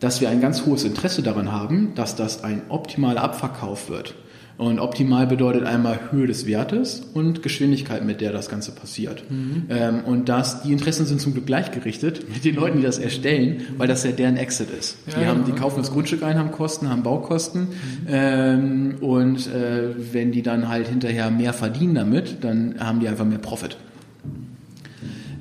dass 0.00 0.20
wir 0.20 0.30
ein 0.30 0.40
ganz 0.40 0.66
hohes 0.66 0.84
Interesse 0.84 1.22
daran 1.22 1.52
haben, 1.52 1.92
dass 1.94 2.16
das 2.16 2.42
ein 2.42 2.62
optimaler 2.68 3.22
Abverkauf 3.22 3.88
wird. 3.88 4.14
Und 4.60 4.78
optimal 4.78 5.26
bedeutet 5.26 5.64
einmal 5.64 5.98
Höhe 6.10 6.26
des 6.26 6.46
Wertes 6.46 7.02
und 7.14 7.42
Geschwindigkeit, 7.42 8.04
mit 8.04 8.20
der 8.20 8.30
das 8.30 8.50
Ganze 8.50 8.72
passiert. 8.72 9.24
Mhm. 9.30 9.62
Ähm, 9.70 10.00
und 10.04 10.28
das, 10.28 10.62
die 10.62 10.72
Interessen 10.72 11.06
sind 11.06 11.18
zum 11.18 11.32
Glück 11.32 11.46
gleichgerichtet 11.46 12.28
mit 12.28 12.44
den 12.44 12.56
Leuten, 12.56 12.76
die 12.76 12.82
das 12.82 12.98
erstellen, 12.98 13.62
weil 13.78 13.88
das 13.88 14.04
ja 14.04 14.12
deren 14.12 14.36
Exit 14.36 14.68
ist. 14.70 14.98
Ja, 15.06 15.18
die, 15.18 15.26
haben, 15.26 15.44
die 15.46 15.52
kaufen 15.52 15.78
das 15.78 15.90
Grundstück 15.90 16.22
ein, 16.22 16.38
haben 16.38 16.50
Kosten, 16.50 16.90
haben 16.90 17.02
Baukosten. 17.02 17.62
Mhm. 17.62 17.68
Ähm, 18.08 18.94
und 19.00 19.46
äh, 19.46 19.94
wenn 20.12 20.30
die 20.30 20.42
dann 20.42 20.68
halt 20.68 20.88
hinterher 20.88 21.30
mehr 21.30 21.54
verdienen 21.54 21.94
damit, 21.94 22.44
dann 22.44 22.74
haben 22.80 23.00
die 23.00 23.08
einfach 23.08 23.24
mehr 23.24 23.38
Profit. 23.38 23.78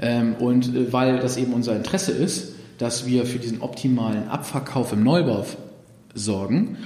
Ähm, 0.01 0.35
und 0.35 0.73
äh, 0.73 0.93
weil 0.93 1.19
das 1.19 1.35
eben 1.35 1.51
unser 1.51 1.75
Interesse 1.75 2.13
ist, 2.13 2.53
dass 2.79 3.05
wir 3.05 3.25
für 3.25 3.37
diesen 3.37 3.61
optimalen 3.61 4.27
Abverkauf 4.29 4.91
im 4.93 5.03
Neubau 5.03 5.45
sorgen, 6.15 6.77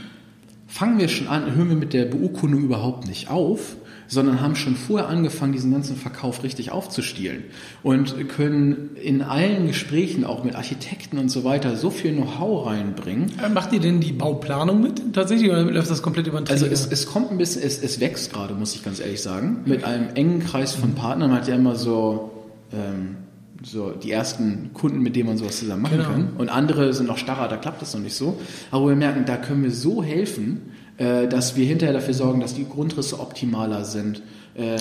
fangen 0.67 0.97
wir 1.00 1.07
schon 1.07 1.27
an, 1.27 1.55
hören 1.55 1.69
wir 1.69 1.75
mit 1.77 1.93
der 1.93 2.05
Beurkundung 2.05 2.63
überhaupt 2.63 3.07
nicht 3.07 3.29
auf, 3.29 3.77
sondern 4.07 4.41
haben 4.41 4.55
schon 4.55 4.75
vorher 4.75 5.07
angefangen, 5.07 5.53
diesen 5.53 5.71
ganzen 5.71 5.95
Verkauf 5.95 6.43
richtig 6.43 6.71
aufzustielen 6.71 7.43
und 7.83 8.27
können 8.29 8.95
in 9.01 9.21
allen 9.21 9.67
Gesprächen, 9.67 10.23
auch 10.25 10.43
mit 10.43 10.55
Architekten 10.55 11.17
und 11.17 11.29
so 11.29 11.43
weiter, 11.43 11.75
so 11.77 11.89
viel 11.89 12.13
Know-how 12.13 12.67
reinbringen. 12.67 13.31
Äh, 13.43 13.50
Macht 13.50 13.71
ihr 13.71 13.79
denn 13.79 14.01
die 14.01 14.12
Bauplanung 14.12 14.81
mit 14.81 15.13
tatsächlich 15.13 15.50
oder 15.50 15.63
läuft 15.63 15.89
das 15.89 16.01
komplett 16.01 16.27
über 16.27 16.41
den 16.41 16.50
Also 16.50 16.65
Träger? 16.65 16.73
es, 16.73 16.88
es 16.91 17.05
kommt 17.05 17.31
ein 17.31 17.38
bisschen, 17.38 17.63
es, 17.63 17.81
es 17.81 18.00
wächst 18.00 18.33
gerade, 18.33 18.53
muss 18.55 18.75
ich 18.75 18.83
ganz 18.83 19.00
ehrlich 19.00 19.21
sagen. 19.21 19.62
Mit 19.65 19.83
einem 19.83 20.09
engen 20.15 20.39
Kreis 20.41 20.75
von 20.75 20.93
Partnern 20.95 21.29
Man 21.31 21.39
hat 21.39 21.47
ja 21.47 21.55
immer 21.55 21.75
so, 21.75 22.31
ähm, 22.73 23.15
so 23.62 23.91
die 23.91 24.12
ersten 24.12 24.72
Kunden, 24.74 25.00
mit 25.01 25.15
denen 25.15 25.27
man 25.29 25.38
sowas 25.38 25.60
zusammen 25.60 25.83
machen 25.83 25.98
Genau. 25.98 26.10
kann. 26.10 26.29
Und 26.38 26.50
andere 26.50 26.93
sind 26.93 27.07
noch 27.07 27.17
starrer, 27.17 27.48
da 27.48 27.57
klappt 27.57 27.81
das 27.81 27.93
noch 27.93 28.01
nicht 28.01 28.15
so. 28.15 28.39
Aber 28.72 28.88
wir 28.89 28.95
merken, 28.95 29.25
da 29.25 29.38
können 29.38 29.63
wir 29.63 29.72
so 29.72 30.03
helfen, 30.03 30.72
äh, 30.98 31.27
dass 31.27 31.55
wir 31.55 31.65
hinterher 31.65 31.93
dafür 31.93 32.13
sorgen, 32.13 32.39
dass 32.41 32.53
die 32.55 32.67
Grundrisse 32.67 33.19
optimaler 33.19 33.86
sind. 33.86 34.22
Ähm, 34.55 34.79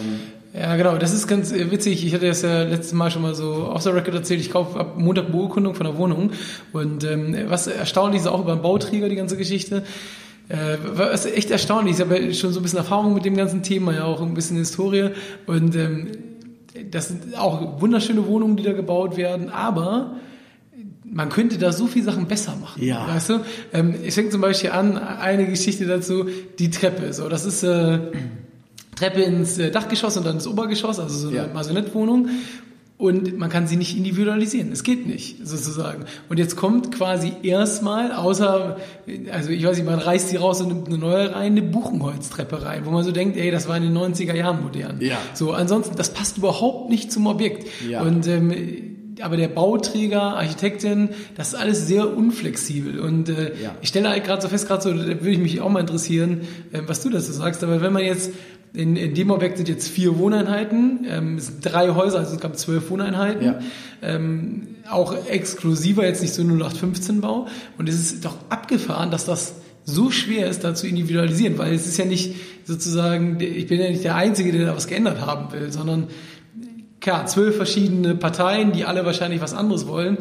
Ja, 0.55 0.77
genau, 0.77 0.99
das 0.99 1.15
ist 1.15 1.27
ganz 1.29 1.51
witzig. 1.55 2.05
Ich 2.05 2.13
hatte 2.13 2.27
das 2.27 2.43
ja 2.43 2.65
letztes 2.65 2.93
Mal 2.93 3.11
schon 3.11 3.23
mal 3.23 3.35
so 3.35 3.69
off 3.69 3.81
the 3.83 3.89
record 3.89 4.15
erzählt. 4.17 4.39
Ich 4.41 4.51
kaufe 4.51 4.79
ab 4.79 4.99
Montag 4.99 5.33
Beurkundung 5.33 5.75
von 5.75 5.87
der 5.87 5.97
Wohnung. 5.97 6.33
Und 6.75 7.05
ähm, 7.05 7.35
was 7.49 7.67
erstaunlich 7.69 8.21
ist, 8.21 8.27
auch 8.27 8.41
über 8.43 8.55
den 8.55 8.61
Bauträger, 8.61 9.09
die 9.09 9.17
ganze 9.17 9.39
Geschichte. 9.39 9.83
Äh, 10.51 10.77
was 10.95 11.25
echt 11.25 11.51
erstaunlich 11.51 11.93
ist, 11.95 12.01
ich 12.01 12.05
habe 12.05 12.19
ja 12.21 12.33
schon 12.35 12.53
so 12.53 12.61
ein 12.61 12.63
bisschen 12.65 12.81
Erfahrung 12.81 13.15
mit 13.15 13.25
dem 13.25 13.35
ganzen 13.35 13.63
Thema, 13.63 13.95
ja 13.95 14.05
auch 14.05 14.21
ein 14.21 14.35
bisschen 14.35 14.59
Historie. 14.59 15.11
Und 15.47 15.75
ähm, 15.75 16.09
das 16.91 17.09
sind 17.09 17.37
auch 17.37 17.81
wunderschöne 17.81 18.27
Wohnungen, 18.27 18.57
die 18.57 18.63
da 18.63 18.73
gebaut 18.73 19.17
werden, 19.17 19.51
aber 19.51 20.17
man 21.05 21.29
könnte 21.29 21.59
da 21.59 21.73
so 21.73 21.87
viele 21.87 22.05
Sachen 22.07 22.27
besser 22.27 22.57
machen. 22.57 22.83
Ja. 22.83 23.07
Weißt 23.07 23.29
du? 23.31 23.41
Ähm, 23.73 23.95
ich 24.03 24.15
fängt 24.15 24.33
zum 24.33 24.41
Beispiel 24.41 24.71
an, 24.71 24.97
eine 24.97 25.47
Geschichte 25.47 25.87
dazu, 25.87 26.27
die 26.59 26.71
Treppe. 26.71 27.13
So, 27.13 27.29
das 27.29 27.45
ist 27.45 27.63
äh, 27.63 27.99
Treppe 28.97 29.21
ins 29.23 29.59
äh, 29.59 29.71
Dachgeschoss 29.71 30.17
und 30.17 30.25
dann 30.25 30.37
ins 30.37 30.47
Obergeschoss, 30.47 30.99
also 30.99 31.15
so 31.17 31.29
eine 31.29 31.37
Ja. 31.37 31.47
Masonettwohnung. 31.53 32.29
Und 33.03 33.37
man 33.37 33.51
kann 33.51 33.67
sie 33.67 33.75
nicht 33.75 33.97
individualisieren. 33.97 34.71
Es 34.71 34.85
geht 34.85 35.09
nicht, 35.09 35.45
sozusagen. 35.45 36.05
Und 36.29 36.39
jetzt 36.39 36.55
kommt 36.55 36.93
quasi 36.93 37.33
erstmal, 37.43 38.13
außer, 38.13 38.77
also 39.33 39.51
ich 39.51 39.65
weiß 39.67 39.77
nicht, 39.77 39.87
man 39.87 39.99
reißt 39.99 40.29
sie 40.29 40.37
raus 40.37 40.61
und 40.61 40.69
nimmt 40.69 40.87
eine 40.87 40.99
neue 40.99 41.35
rein, 41.35 41.53
eine 41.53 41.63
Buchenholztreppe 41.63 42.63
rein, 42.65 42.83
wo 42.87 42.91
man 42.93 43.03
so 43.03 43.11
denkt, 43.11 43.37
ey, 43.37 43.51
das 43.51 43.67
war 43.69 43.77
in 43.77 43.83
den 43.83 43.97
90er 43.99 44.37
Jahren 44.37 44.63
modern. 44.63 45.01
Ja. 45.01 45.19
So, 45.35 45.51
ansonsten, 45.53 45.97
das 45.97 46.11
passt 46.15 46.39
überhaupt 46.39 46.91
nicht 46.91 47.11
zum 47.11 47.27
Objekt. 47.27 47.69
Ja. 47.89 48.03
Und 48.03 48.29
ähm, 48.29 48.53
aber 49.21 49.37
der 49.37 49.49
Bauträger, 49.49 50.23
Architektin, 50.37 51.11
das 51.37 51.49
ist 51.49 51.55
alles 51.55 51.87
sehr 51.87 52.17
unflexibel. 52.17 52.99
Und 52.99 53.29
äh, 53.29 53.53
Ja. 53.63 53.75
ich 53.81 53.89
stelle 53.89 54.09
halt 54.09 54.25
gerade 54.25 54.41
so 54.43 54.49
fest, 54.49 54.67
gerade 54.67 54.83
so, 54.83 54.91
da 54.93 55.07
würde 55.07 55.31
ich 55.31 55.39
mich 55.39 55.61
auch 55.61 55.69
mal 55.71 55.81
interessieren, 55.81 56.41
äh, 56.73 56.81
was 56.87 57.03
du 57.03 57.11
dazu 57.11 57.31
sagst. 57.33 57.63
Aber 57.63 57.81
wenn 57.83 57.93
man 57.93 58.03
jetzt, 58.05 58.31
in, 58.75 58.97
in 58.97 59.15
dem 59.15 59.31
Objekt 59.31 59.59
sind 59.59 59.69
jetzt 59.69 59.89
vier 59.89 60.19
Wohneinheiten, 60.19 61.07
ähm, 61.09 61.37
es 61.37 61.49
sind 61.49 61.61
drei 61.61 61.91
Häuser, 61.91 62.21
also 62.21 62.35
es 62.35 62.41
gab 62.41 62.57
zwölf 62.57 62.91
Wohneinheiten. 62.91 63.45
Ja. 63.45 63.59
Ähm, 64.03 64.69
auch 64.91 65.15
exklusiver, 65.27 66.05
jetzt 66.05 66.23
nicht 66.23 66.35
so 66.35 66.43
0815-Bau. 66.43 67.47
Und 67.79 67.89
es 67.89 67.97
ist 67.97 68.25
doch 68.25 68.37
abgefahren, 68.49 69.11
dass 69.11 69.27
das 69.27 69.55
so 69.85 70.11
schwer 70.11 70.49
ist, 70.49 70.65
da 70.65 70.75
zu 70.75 70.87
individualisieren, 70.87 71.59
weil 71.59 71.75
es 71.75 71.87
ist 71.87 71.99
ja 71.99 72.05
nicht 72.05 72.35
sozusagen, 72.65 73.41
ich 73.41 73.67
bin 73.67 73.81
ja 73.81 73.91
nicht 73.91 74.05
der 74.05 74.15
Einzige, 74.15 74.53
der 74.53 74.67
da 74.67 74.77
was 74.77 74.87
geändert 74.87 75.21
haben 75.21 75.53
will, 75.53 75.73
sondern 75.73 76.09
klar, 77.01 77.27
zwölf 77.27 77.57
verschiedene 77.57 78.15
Parteien, 78.15 78.73
die 78.73 78.85
alle 78.85 79.05
wahrscheinlich 79.05 79.41
was 79.41 79.55
anderes 79.55 79.87
wollen. 79.87 80.19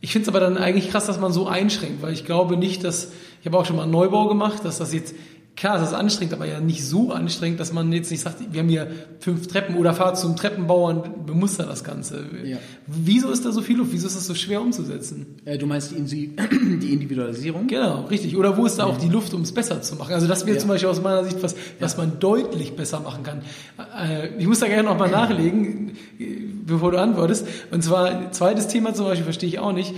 Ich 0.00 0.12
finde 0.12 0.24
es 0.24 0.28
aber 0.28 0.40
dann 0.40 0.58
eigentlich 0.58 0.90
krass, 0.90 1.06
dass 1.06 1.18
man 1.18 1.32
so 1.32 1.46
einschränkt, 1.46 2.02
weil 2.02 2.12
ich 2.12 2.26
glaube 2.26 2.58
nicht, 2.58 2.84
dass, 2.84 3.10
ich 3.40 3.46
habe 3.46 3.58
auch 3.58 3.64
schon 3.64 3.76
mal 3.76 3.84
einen 3.84 3.92
Neubau 3.92 4.28
gemacht, 4.28 4.64
dass 4.64 4.78
das 4.78 4.92
jetzt, 4.92 5.14
klar, 5.56 5.78
das 5.78 5.88
ist 5.88 5.94
anstrengend, 5.94 6.34
aber 6.34 6.46
ja 6.46 6.60
nicht 6.60 6.84
so 6.84 7.12
anstrengend, 7.12 7.60
dass 7.60 7.72
man 7.72 7.92
jetzt 7.92 8.10
nicht 8.10 8.20
sagt, 8.20 8.38
wir 8.52 8.60
haben 8.60 8.68
hier 8.68 8.88
fünf 9.20 9.46
Treppen 9.46 9.76
oder 9.76 9.94
fahr 9.94 10.14
zum 10.14 10.34
Treppenbau 10.36 10.88
und 10.88 11.26
bemuster 11.26 11.64
das 11.64 11.84
Ganze. 11.84 12.24
Ja. 12.44 12.58
Wieso 12.86 13.30
ist 13.30 13.44
da 13.44 13.52
so 13.52 13.62
viel 13.62 13.76
Luft? 13.76 13.92
Wieso 13.92 14.06
ist 14.06 14.16
das 14.16 14.26
so 14.26 14.34
schwer 14.34 14.60
umzusetzen? 14.60 15.26
äh, 15.44 15.56
du 15.58 15.66
meinst 15.66 15.92
die 15.92 16.34
Individualisierung? 16.92 17.66
Genau, 17.66 18.02
richtig. 18.06 18.36
Oder 18.36 18.56
wo 18.56 18.66
ist 18.66 18.76
da 18.78 18.84
auch 18.84 18.96
die 18.98 19.08
Luft, 19.08 19.32
um 19.34 19.42
es 19.42 19.52
besser 19.52 19.80
zu 19.82 19.96
machen? 19.96 20.12
Also 20.14 20.26
das 20.26 20.44
wäre 20.46 20.56
Ja. 20.56 20.60
zum 20.60 20.68
Beispiel 20.68 20.88
aus 20.88 21.02
meiner 21.02 21.24
Sicht 21.24 21.42
was, 21.42 21.54
was 21.80 21.96
man 21.96 22.18
deutlich 22.18 22.74
besser 22.76 23.00
machen 23.00 23.22
kann. 23.22 23.42
Äh, 23.78 24.28
Ich 24.38 24.46
muss 24.46 24.60
da 24.60 24.66
gerne 24.66 24.82
nochmal 24.88 25.10
nachlegen, 25.10 25.92
äh, 26.18 26.24
bevor 26.66 26.90
du 26.90 26.98
antwortest. 27.00 27.46
Und 27.70 27.82
zwar, 27.84 28.32
zweites 28.32 28.68
Thema 28.68 28.94
zum 28.94 29.06
Beispiel, 29.06 29.24
verstehe 29.24 29.48
ich 29.48 29.58
auch 29.58 29.72
nicht. 29.72 29.94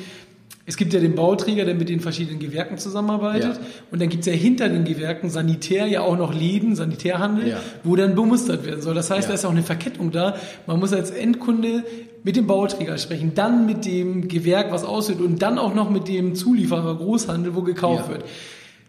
Es 0.68 0.76
gibt 0.76 0.92
ja 0.92 0.98
den 1.00 1.14
Bauträger, 1.14 1.64
der 1.64 1.76
mit 1.76 1.88
den 1.88 2.00
verschiedenen 2.00 2.40
Gewerken 2.40 2.76
zusammenarbeitet. 2.76 3.54
Ja. 3.54 3.60
Und 3.92 4.02
dann 4.02 4.08
gibt 4.08 4.22
es 4.22 4.26
ja 4.26 4.32
hinter 4.32 4.68
den 4.68 4.84
Gewerken 4.84 5.30
Sanitär 5.30 5.86
ja 5.86 6.00
auch 6.00 6.18
noch 6.18 6.34
Läden, 6.34 6.74
Sanitärhandel, 6.74 7.48
Ja. 7.50 7.60
wo 7.84 7.94
dann 7.94 8.16
bemustert 8.16 8.66
werden 8.66 8.82
soll. 8.82 8.94
Das 8.94 9.10
heißt, 9.10 9.22
Ja. 9.22 9.28
da 9.28 9.34
ist 9.34 9.44
auch 9.44 9.50
eine 9.52 9.62
Verkettung 9.62 10.10
da. 10.10 10.34
Man 10.66 10.80
muss 10.80 10.92
als 10.92 11.10
Endkunde 11.12 11.84
mit 12.24 12.34
dem 12.34 12.48
Bauträger 12.48 12.98
sprechen, 12.98 13.32
dann 13.36 13.66
mit 13.66 13.84
dem 13.86 14.26
Gewerk, 14.26 14.72
was 14.72 14.84
ausführt 14.84 15.20
und 15.20 15.40
dann 15.40 15.58
auch 15.58 15.74
noch 15.74 15.88
mit 15.90 16.08
dem 16.08 16.34
Zulieferer 16.34 16.96
Großhandel, 16.96 17.54
wo 17.54 17.62
gekauft 17.62 18.08
wird. 18.08 18.24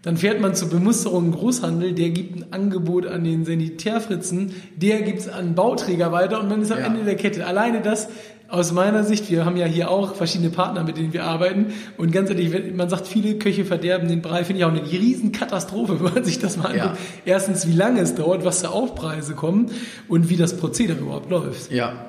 Dann 0.02 0.16
fährt 0.18 0.40
man 0.42 0.56
zur 0.56 0.70
Bemusterung 0.70 1.26
im 1.26 1.32
Großhandel, 1.34 1.92
der 1.94 2.10
gibt 2.12 2.38
ein 2.38 2.46
Angebot 2.54 3.06
an 3.08 3.24
den 3.24 3.46
Sanitärfritzen, 3.46 4.52
der 4.76 5.02
gibt 5.02 5.20
es 5.20 5.28
an 5.30 5.48
den 5.48 5.56
Bauträger 5.56 6.12
weiter 6.12 6.40
und 6.40 6.50
man 6.50 6.62
ist 6.62 6.72
am 6.72 6.80
Ja. 6.80 6.86
Ende 6.86 7.04
der 7.04 7.16
Kette. 7.16 7.46
Alleine 7.46 7.82
das, 7.82 8.08
aus 8.50 8.72
meiner 8.72 9.04
Sicht, 9.04 9.30
wir 9.30 9.46
haben 9.46 9.58
ja 9.58 9.66
hier 9.66 9.90
auch 9.90 10.16
verschiedene 10.16 10.50
Partner, 10.50 10.84
mit 10.84 10.98
denen 10.98 11.12
wir 11.14 11.26
arbeiten 11.26 11.68
und 11.98 12.12
ganz 12.12 12.30
ehrlich, 12.30 12.52
wenn- 12.54 12.76
man 12.76 12.90
sagt, 12.90 13.08
viele 13.08 13.36
Köche 13.36 13.66
verderben 13.66 14.08
den 14.08 14.22
Brei, 14.22 14.44
finde 14.46 14.60
ich 14.60 14.66
auch 14.66 14.72
eine 14.72 14.84
Riesenkatastrophe, 14.90 16.00
wenn 16.04 16.14
man 16.14 16.24
sich 16.24 16.40
das 16.40 16.58
mal 16.58 16.76
Ja. 16.76 16.84
anguckt. 16.86 17.02
Erstens, 17.26 17.68
wie 17.68 17.74
lange 17.74 18.00
es 18.02 18.16
dauert, 18.16 18.46
was 18.46 18.62
da 18.62 18.70
Aufpreise 18.70 19.34
kommen 19.34 19.72
und 20.08 20.30
wie 20.30 20.38
das 20.38 20.56
Prozedere 20.58 21.00
überhaupt 21.00 21.30
läuft. 21.30 21.72
Ja, 21.72 22.08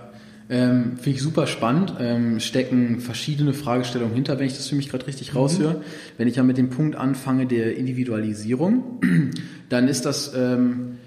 ähm, 0.51 0.93
finde 0.97 1.11
ich 1.11 1.23
super 1.23 1.47
spannend. 1.47 1.95
Ähm, 2.01 2.41
stecken 2.41 3.01
verschiedene 3.01 3.53
Fragestellungen 3.53 4.15
hinter, 4.15 4.39
wenn 4.39 4.47
ich 4.47 4.57
das 4.57 4.67
für 4.69 4.77
mich 4.77 4.89
gerade 4.89 5.07
richtig 5.07 5.35
raushöre. 5.35 5.83
Wenn 6.17 6.29
ich 6.29 6.37
ja 6.37 6.43
mit 6.43 6.57
dem 6.57 6.71
Punkt 6.71 6.97
anfange 6.97 7.47
der 7.47 7.77
Individualisierung, 7.77 9.01
dann 9.69 9.89
ist 9.89 10.07
das 10.07 10.33
ähm, 10.35 10.99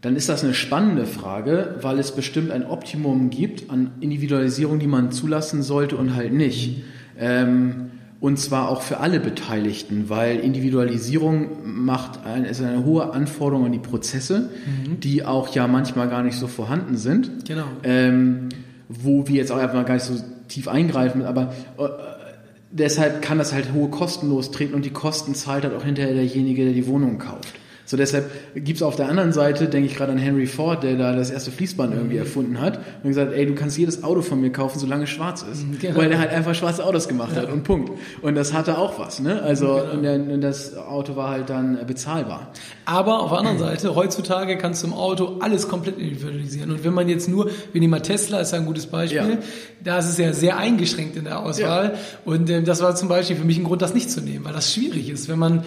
dann 0.00 0.14
ist 0.14 0.28
das 0.28 0.44
eine 0.44 0.54
spannende 0.54 1.06
Frage, 1.06 1.76
weil 1.80 1.98
es 1.98 2.12
bestimmt 2.12 2.50
ein 2.50 2.64
Optimum 2.64 3.30
gibt 3.30 3.70
an 3.70 3.90
Individualisierung, 4.00 4.78
die 4.78 4.86
man 4.86 5.10
zulassen 5.10 5.62
sollte 5.62 5.96
und 5.96 6.14
halt 6.14 6.32
nicht. 6.32 6.84
Ähm, 7.18 7.90
und 8.20 8.38
zwar 8.38 8.68
auch 8.68 8.82
für 8.82 8.98
alle 8.98 9.20
Beteiligten, 9.20 10.08
weil 10.08 10.38
Individualisierung 10.40 11.50
macht 11.64 12.24
ein, 12.24 12.44
ist 12.44 12.60
eine 12.60 12.84
hohe 12.84 13.12
Anforderung 13.12 13.66
an 13.66 13.72
die 13.72 13.78
Prozesse, 13.78 14.50
die 15.02 15.24
auch 15.24 15.54
ja 15.54 15.68
manchmal 15.68 16.08
gar 16.08 16.24
nicht 16.24 16.36
so 16.36 16.48
vorhanden 16.48 16.96
sind. 16.96 17.46
Genau. 17.46 17.66
Ähm, 17.84 18.48
wo 18.88 19.28
wir 19.28 19.36
jetzt 19.36 19.52
auch 19.52 19.58
einfach 19.58 19.84
gar 19.84 19.94
nicht 19.94 20.04
so 20.04 20.14
tief 20.48 20.66
eingreifen, 20.66 21.22
aber 21.22 21.52
äh, 21.78 21.88
deshalb 22.70 23.22
kann 23.22 23.38
das 23.38 23.52
halt 23.52 23.72
hohe 23.72 23.88
Kosten 23.88 24.28
lostreten 24.30 24.74
und 24.74 24.84
die 24.84 24.90
Kosten 24.90 25.34
zahlt 25.34 25.64
halt 25.64 25.74
auch 25.74 25.84
hinterher 25.84 26.14
derjenige, 26.14 26.64
der 26.64 26.72
die 26.72 26.86
Wohnung 26.86 27.18
kauft. 27.18 27.54
So 27.90 27.96
deshalb 27.96 28.30
gibt's 28.54 28.82
auf 28.82 28.96
der 28.96 29.08
anderen 29.08 29.32
Seite, 29.32 29.66
denke 29.66 29.86
ich 29.88 29.96
gerade 29.96 30.12
an 30.12 30.18
Henry 30.18 30.44
Ford, 30.46 30.82
der 30.82 30.96
da 30.96 31.16
das 31.16 31.30
erste 31.30 31.50
Fließband 31.50 31.94
irgendwie 31.94 32.16
Mhm. 32.16 32.20
erfunden 32.20 32.60
hat 32.60 32.78
und 33.02 33.08
gesagt, 33.08 33.32
ey, 33.32 33.46
du 33.46 33.54
kannst 33.54 33.78
jedes 33.78 34.04
Auto 34.04 34.20
von 34.20 34.42
mir 34.42 34.52
kaufen, 34.52 34.78
solange 34.78 35.04
es 35.04 35.10
schwarz 35.10 35.42
ist. 35.50 35.64
genau. 35.80 35.96
Weil 35.96 36.10
der 36.10 36.18
halt 36.18 36.30
einfach 36.30 36.54
schwarze 36.54 36.84
Autos 36.84 37.08
gemacht 37.08 37.34
hat 37.34 37.50
und 37.50 37.62
Punkt. 37.64 37.90
Und 38.20 38.34
das 38.34 38.52
hatte 38.52 38.76
auch 38.76 38.98
was, 38.98 39.20
ne? 39.20 39.40
Also 39.42 39.80
Genau. 40.00 40.32
und, 40.34 40.40
das 40.42 40.76
Auto 40.76 41.16
war 41.16 41.30
halt 41.30 41.48
dann 41.48 41.78
bezahlbar. 41.86 42.52
Aber 42.84 43.20
auf 43.22 43.30
der 43.30 43.38
anderen 43.38 43.58
Seite, 43.58 43.94
heutzutage 43.94 44.58
kannst 44.58 44.82
du 44.82 44.88
im 44.88 44.92
Auto 44.92 45.38
alles 45.40 45.66
komplett 45.66 45.98
individualisieren. 45.98 46.70
Und 46.70 46.84
wenn 46.84 46.92
man 46.92 47.08
jetzt 47.08 47.26
nur, 47.26 47.46
wir 47.72 47.80
nehmen 47.80 47.90
mal 47.92 48.00
Tesla, 48.00 48.40
ist 48.40 48.52
ja 48.52 48.58
ein 48.58 48.66
gutes 48.66 48.86
Beispiel, 48.86 49.16
Ja. 49.30 49.38
da 49.82 49.98
ist 49.98 50.10
es 50.10 50.18
ja 50.18 50.34
sehr 50.34 50.58
eingeschränkt 50.58 51.16
in 51.16 51.24
der 51.24 51.40
Auswahl. 51.40 51.94
Und 52.26 52.50
ähm, 52.50 52.66
das 52.66 52.82
war 52.82 52.94
zum 52.96 53.08
Beispiel 53.08 53.36
für 53.36 53.44
mich 53.46 53.56
ein 53.56 53.64
Grund, 53.64 53.80
das 53.80 53.94
nicht 53.94 54.10
zu 54.10 54.20
nehmen, 54.20 54.44
weil 54.44 54.52
das 54.52 54.74
schwierig 54.74 55.08
ist. 55.08 55.28
Wenn 55.30 55.38
man, 55.38 55.58
äh, 55.58 55.62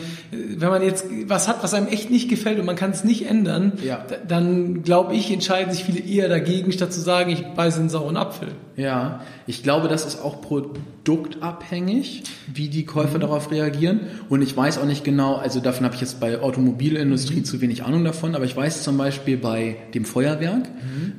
wenn 0.58 0.70
man 0.70 0.84
jetzt 0.84 1.06
was 1.26 1.48
hat, 1.48 1.64
was 1.64 1.74
einem 1.74 1.88
echt 1.88 2.11
nicht 2.12 2.30
gefällt 2.30 2.60
und 2.60 2.66
man 2.66 2.76
kann 2.76 2.92
es 2.92 3.04
nicht 3.04 3.26
ändern, 3.28 3.74
Ja. 3.84 4.06
dann 4.28 4.84
glaube 4.84 5.16
ich, 5.16 5.32
entscheiden 5.32 5.74
sich 5.74 5.84
viele 5.84 6.00
eher 6.00 6.30
dagegen, 6.30 6.72
statt 6.72 6.94
zu 6.94 7.02
sagen, 7.02 7.32
ich 7.32 7.44
beiße 7.44 7.80
einen 7.80 7.90
sauren 7.90 8.18
Apfel. 8.18 8.50
Ja, 8.76 9.22
ich 9.48 9.64
glaube, 9.64 9.88
das 9.88 10.06
ist 10.06 10.22
auch 10.22 10.42
produktabhängig, 10.42 12.24
wie 12.54 12.70
die 12.70 12.86
Käufer 12.86 13.20
darauf 13.20 13.52
reagieren. 13.52 14.02
Und 14.30 14.42
ich 14.42 14.56
weiß 14.56 14.78
auch 14.78 14.86
nicht 14.86 15.04
genau, 15.04 15.36
also 15.36 15.60
davon 15.60 15.86
habe 15.86 15.96
ich 15.96 16.02
jetzt 16.02 16.20
bei 16.20 16.40
Automobilindustrie 16.40 17.44
zu 17.44 17.62
wenig 17.62 17.84
Ahnung 17.84 18.04
davon, 18.04 18.36
aber 18.36 18.46
ich 18.46 18.56
weiß 18.56 18.84
zum 18.84 18.98
Beispiel 18.98 19.38
bei 19.38 19.78
dem 19.94 20.06
Feuerwerk 20.06 20.68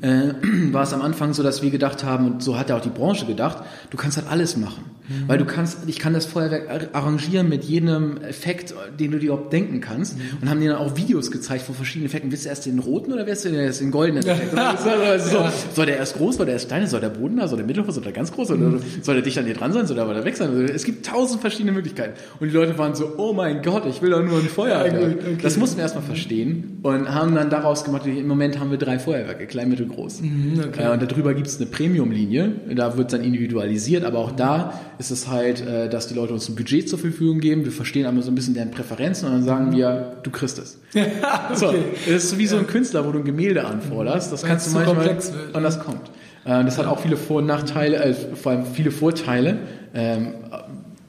äh, 0.03 0.35
war 0.73 0.83
es 0.83 0.93
am 0.93 1.01
Anfang 1.01 1.33
so, 1.33 1.43
dass 1.43 1.62
wir 1.62 1.71
gedacht 1.71 2.05
haben, 2.05 2.27
und 2.27 2.43
so 2.43 2.59
hat 2.59 2.69
ja 2.69 2.77
auch 2.77 2.81
die 2.81 2.91
Branche 2.91 3.25
gedacht, 3.27 3.59
du 3.91 3.97
kannst 3.97 4.17
halt 4.17 4.29
alles 4.29 4.57
machen. 4.57 4.85
Mhm. 5.09 5.29
Weil 5.29 5.38
du 5.38 5.45
kannst, 5.45 5.79
ich 5.87 5.99
kann 5.99 6.12
das 6.12 6.27
Feuerwerk 6.27 6.91
arrangieren 6.93 7.49
mit 7.49 7.65
jedem 7.65 8.19
Effekt, 8.23 8.75
den 8.99 9.12
du 9.12 9.19
dir 9.19 9.27
überhaupt 9.27 9.53
denken 9.53 9.81
kannst. 9.81 10.17
Mhm. 10.17 10.23
Und 10.41 10.51
haben 10.51 10.61
dir 10.61 10.71
dann 10.73 10.79
auch 10.79 10.97
Videos 10.97 11.31
gezeigt 11.31 11.62
von 11.62 11.75
verschiedenen 11.75 12.07
Effekten. 12.07 12.31
Willst 12.31 12.45
du 12.45 12.49
erst 12.49 12.67
den 12.67 12.79
roten 12.79 13.12
oder 13.12 13.27
willst 13.27 13.45
du 13.45 13.49
erst 13.49 13.81
den 13.81 13.91
goldenen 13.91 14.25
Effekt? 14.27 14.51
so, 14.51 15.37
ja. 15.37 15.53
Soll 15.75 15.87
der 15.87 15.97
erst 15.97 16.17
groß, 16.17 16.37
soll 16.37 16.47
der 16.47 16.55
erst 16.55 16.69
klein, 16.69 16.87
soll 16.87 17.01
der 17.01 17.11
Boden 17.11 17.37
da, 17.37 17.49
soll 17.53 17.59
der 17.59 17.67
mittelgroß, 17.67 17.95
soll 17.95 18.05
der 18.05 18.12
ganz 18.12 18.33
groß, 18.33 18.51
mhm. 18.51 18.67
oder 18.67 18.79
soll 19.03 19.15
der 19.15 19.23
dicht 19.23 19.38
an 19.38 19.45
dir 19.45 19.55
dran 19.55 19.73
sein, 19.73 19.87
soll 19.87 19.97
der 19.97 20.05
aber 20.05 20.25
weg 20.25 20.37
sein? 20.37 20.51
Also, 20.51 20.62
es 20.62 20.85
gibt 20.85 21.07
tausend 21.07 21.41
verschiedene 21.41 21.73
Möglichkeiten. 21.73 22.15
Und 22.41 22.49
die 22.49 22.55
Leute 22.55 22.77
waren 22.79 22.95
so, 22.95 23.15
oh 23.19 23.33
mein 23.33 23.62
Gott, 23.62 23.85
ich 23.87 24.01
will 24.01 24.11
doch 24.11 24.23
nur 24.23 24.38
ein 24.38 24.49
Feuerwerk. 24.49 24.93
Ja, 24.93 25.09
okay. 25.09 25.37
Das 25.43 25.57
mussten 25.57 25.77
wir 25.77 25.83
erstmal 25.83 26.05
verstehen 26.05 26.79
und 26.83 27.09
haben 27.09 27.35
dann 27.35 27.51
daraus 27.51 27.85
gemacht, 27.85 28.07
im 28.07 28.27
Moment 28.27 28.59
haben 28.59 28.71
wir 28.71 28.79
drei 28.79 28.99
Feuerwerke, 28.99 29.47
klein, 29.47 29.69
mittel, 29.69 29.87
groß. 29.87 30.23
Mhm, 30.23 30.61
okay. 30.69 30.85
äh, 30.85 30.93
und 30.93 31.03
darüber 31.03 31.35
gibt 31.35 31.47
es 31.47 31.59
eine 31.59 31.67
Premium-Linie, 31.67 32.53
da 32.75 32.97
wird 32.97 33.12
dann 33.12 33.23
individualisiert, 33.23 34.05
aber 34.05 34.19
auch 34.19 34.33
da 34.33 34.81
ist 34.99 35.11
es 35.11 35.29
halt, 35.29 35.67
äh, 35.67 35.88
dass 35.88 36.09
die 36.09 36.15
Leute 36.15 36.33
uns 36.33 36.49
ein 36.49 36.55
Budget 36.55 36.88
zur 36.88 36.99
Verfügung 36.99 37.41
geben, 37.41 37.65
wir 37.65 37.73
verstehen 37.73 38.07
einmal 38.07 38.23
so 38.23 38.31
ein 38.31 38.35
bisschen 38.35 38.55
deren 38.55 38.71
Präferenzen 38.71 39.29
und 39.29 39.35
dann 39.35 39.45
sagen 39.45 39.67
mhm. 39.67 39.77
wir, 39.77 40.17
du 40.23 40.31
kriegst 40.31 40.59
es. 40.59 40.79
okay. 40.95 41.11
so, 41.55 41.75
das 42.07 42.25
ist 42.25 42.38
wie 42.38 42.47
so 42.47 42.57
ein 42.57 42.67
Künstler, 42.67 43.07
wo 43.07 43.12
du 43.12 43.19
ein 43.19 43.25
Gemälde 43.25 43.65
anforderst, 43.65 44.33
das 44.33 44.43
kannst 44.43 44.69
du 44.69 44.73
manchmal, 44.73 45.05
wird, 45.05 45.33
und 45.53 45.62
das 45.62 45.79
kommt. 45.81 46.11
Äh, 46.44 46.64
das 46.64 46.78
hat 46.78 46.87
auch 46.87 47.00
viele 47.00 47.16
Vor- 47.16 47.38
und 47.38 47.46
Nachteile, 47.46 47.96
äh, 47.96 48.14
vor 48.14 48.52
allem 48.52 48.66
viele 48.66 48.90
Vorteile, 48.90 49.59
ähm, 49.94 50.35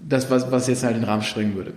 das, 0.08 0.30
was, 0.30 0.52
was 0.52 0.68
jetzt 0.68 0.84
halt 0.84 0.96
den 0.96 1.04
Rahmen 1.04 1.24
sprengen 1.24 1.56
würde. 1.56 1.74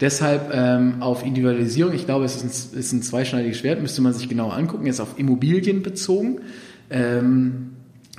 Deshalb 0.00 0.50
ähm, 0.54 0.96
auf 1.00 1.24
Individualisierung, 1.24 1.92
ich 1.92 2.06
glaube, 2.06 2.24
es 2.24 2.36
ist 2.36 2.74
ein, 2.74 2.78
ist 2.78 2.92
ein 2.92 3.02
zweischneidiges 3.02 3.58
Schwert, 3.58 3.82
müsste 3.82 4.00
man 4.00 4.12
sich 4.12 4.28
genauer 4.28 4.54
angucken. 4.54 4.86
Jetzt 4.86 5.00
auf 5.00 5.18
Immobilien 5.18 5.82
bezogen 5.82 6.40
ähm, 6.88 7.72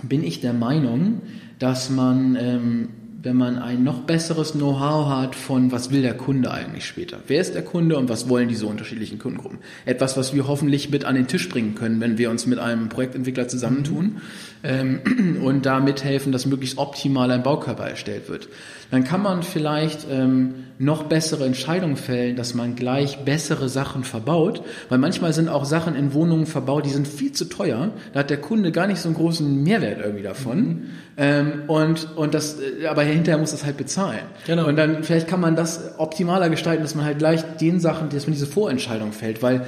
bin 0.04 0.23
ich 0.23 0.41
der 0.41 0.54
Meinung, 0.54 1.21
dass 1.58 1.89
man 1.89 2.36
ähm, 2.39 2.89
wenn 3.23 3.38
man 3.38 3.60
ein 3.60 3.84
noch 3.84 4.01
besseres 4.01 4.54
Know-how 4.54 5.10
hat 5.10 5.36
von, 5.36 5.71
was 5.71 5.91
will 5.91 6.01
der 6.01 6.15
Kunde 6.15 6.51
eigentlich 6.51 6.86
später? 6.86 7.19
Wer 7.27 7.41
ist 7.41 7.54
der 7.54 7.63
Kunde 7.63 7.97
und 7.97 8.10
was 8.10 8.30
wollen 8.30 8.49
diese 8.49 8.65
unterschiedlichen 8.65 9.19
Kundengruppen? 9.19 9.60
Etwas, 9.86 10.17
was 10.17 10.34
wir 10.34 10.47
hoffentlich 10.47 10.89
mit 10.89 11.06
an 11.06 11.15
den 11.15 11.27
Tisch 11.27 11.47
bringen 11.49 11.75
können, 11.75 11.99
wenn 11.99 12.17
wir 12.17 12.30
uns 12.32 12.45
mit 12.45 12.60
einem 12.60 12.89
Projektentwickler 12.89 13.47
zusammentun 13.47 14.17
ähm, 14.63 15.39
und 15.43 15.65
da 15.65 15.80
mithelfen, 15.80 16.32
dass 16.32 16.45
möglichst 16.45 16.78
optimal 16.78 17.32
ein 17.32 17.43
Baukörper 17.43 17.88
erstellt 17.88 18.30
wird. 18.30 18.50
Dann 18.91 19.06
kann 19.06 19.21
man 19.21 19.41
vielleicht 19.41 20.06
ähm, 20.12 20.65
noch 20.78 21.04
bessere 21.04 21.45
Entscheidungen 21.45 21.95
fällen, 21.95 22.36
dass 22.36 22.54
man 22.54 22.76
gleich 22.76 23.19
bessere 23.19 23.69
Sachen 23.69 24.04
verbaut, 24.04 24.63
weil 24.89 24.97
manchmal 24.97 25.32
sind 25.32 25.47
auch 25.47 25.63
Sachen 25.63 25.95
in 25.95 26.13
Wohnungen 26.13 26.45
verbaut, 26.45 26.86
die 26.86 26.89
sind 26.89 27.08
viel 27.08 27.32
zu 27.32 27.45
teuer. 27.45 27.91
Da 28.12 28.19
hat 28.19 28.30
der 28.30 28.41
Kunde 28.41 28.74
gar 28.74 28.88
nicht 28.88 29.00
so 29.00 29.08
einen 29.08 29.15
großen 29.15 29.63
Mehrwert 29.63 30.00
irgendwie 30.04 30.24
davon. 30.24 30.58
Mhm. 30.58 30.84
Ähm, 31.17 31.63
und, 31.67 32.17
und 32.17 32.34
das, 32.34 32.58
äh, 32.60 32.88
aber 32.88 33.04
hinterher 33.04 33.39
muss 33.39 33.52
das 33.52 33.63
halt 33.63 33.78
bezahlen. 33.78 34.24
Genau. 34.45 34.67
Und 34.67 34.76
dann 34.76 35.04
vielleicht 35.04 35.28
kann 35.28 35.39
man 35.39 35.56
das 35.56 35.97
optimaler 35.97 36.50
gestalten, 36.50 36.84
dass 36.84 36.95
man 36.95 37.06
halt 37.06 37.19
gleich 37.19 37.43
den 37.62 37.80
Sachen, 37.80 38.10
dass 38.10 38.28
man 38.28 38.34
diese 38.34 38.47
Vorentscheidung 38.47 39.13
fällt, 39.13 39.41
weil 39.41 39.65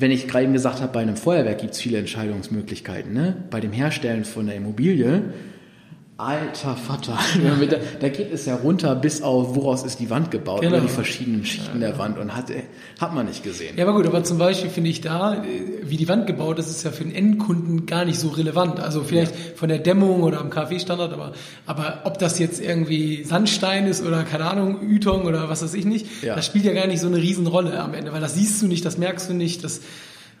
wenn 0.00 0.10
ich 0.10 0.26
gerade 0.26 0.44
eben 0.44 0.52
gesagt 0.54 0.80
habe, 0.80 0.92
bei 0.92 1.00
einem 1.00 1.16
Feuerwerk 1.16 1.58
gibt 1.58 1.74
es 1.74 1.80
viele 1.80 1.98
Entscheidungsmöglichkeiten. 1.98 3.12
Ne? 3.12 3.36
Bei 3.50 3.60
dem 3.60 3.72
Herstellen 3.72 4.24
von 4.24 4.46
der 4.46 4.56
Immobilie 4.56 5.22
Alter 6.20 6.76
Vater. 6.76 7.18
da, 7.70 7.76
da, 7.98 8.08
geht 8.10 8.30
es 8.30 8.44
ja 8.44 8.54
runter 8.56 8.94
bis 8.94 9.22
auf, 9.22 9.54
woraus 9.54 9.84
ist 9.84 10.00
die 10.00 10.10
Wand 10.10 10.30
gebaut, 10.30 10.60
genau. 10.60 10.74
oder 10.74 10.82
die 10.82 10.92
verschiedenen 10.92 11.46
Schichten 11.46 11.80
der 11.80 11.96
Wand 11.96 12.18
und 12.18 12.36
hat, 12.36 12.52
hat 13.00 13.14
man 13.14 13.26
nicht 13.26 13.42
gesehen. 13.42 13.78
Ja, 13.78 13.86
aber 13.86 13.96
gut, 13.96 14.06
aber 14.06 14.22
zum 14.22 14.36
Beispiel 14.36 14.68
finde 14.68 14.90
ich 14.90 15.00
da, 15.00 15.42
wie 15.82 15.96
die 15.96 16.08
Wand 16.08 16.26
gebaut 16.26 16.58
ist, 16.58 16.68
ist 16.68 16.82
ja 16.82 16.90
für 16.90 17.04
den 17.04 17.14
Endkunden 17.14 17.86
gar 17.86 18.04
nicht 18.04 18.18
so 18.18 18.28
relevant. 18.28 18.80
Also 18.80 19.02
vielleicht 19.02 19.32
ja. 19.32 19.40
von 19.56 19.70
der 19.70 19.78
Dämmung 19.78 20.22
oder 20.22 20.40
am 20.40 20.50
KfW-Standard, 20.50 21.12
aber, 21.12 21.32
aber 21.64 22.02
ob 22.04 22.18
das 22.18 22.38
jetzt 22.38 22.60
irgendwie 22.60 23.24
Sandstein 23.24 23.86
ist 23.86 24.04
oder 24.04 24.22
keine 24.24 24.44
Ahnung, 24.44 24.78
Ytong 24.82 25.22
oder 25.22 25.48
was 25.48 25.62
weiß 25.62 25.72
ich 25.72 25.86
nicht, 25.86 26.22
ja. 26.22 26.36
das 26.36 26.44
spielt 26.44 26.66
ja 26.66 26.74
gar 26.74 26.86
nicht 26.86 27.00
so 27.00 27.06
eine 27.06 27.16
Riesenrolle 27.16 27.80
am 27.80 27.94
Ende, 27.94 28.12
weil 28.12 28.20
das 28.20 28.34
siehst 28.34 28.60
du 28.60 28.66
nicht, 28.66 28.84
das 28.84 28.98
merkst 28.98 29.30
du 29.30 29.34
nicht, 29.34 29.64
das 29.64 29.80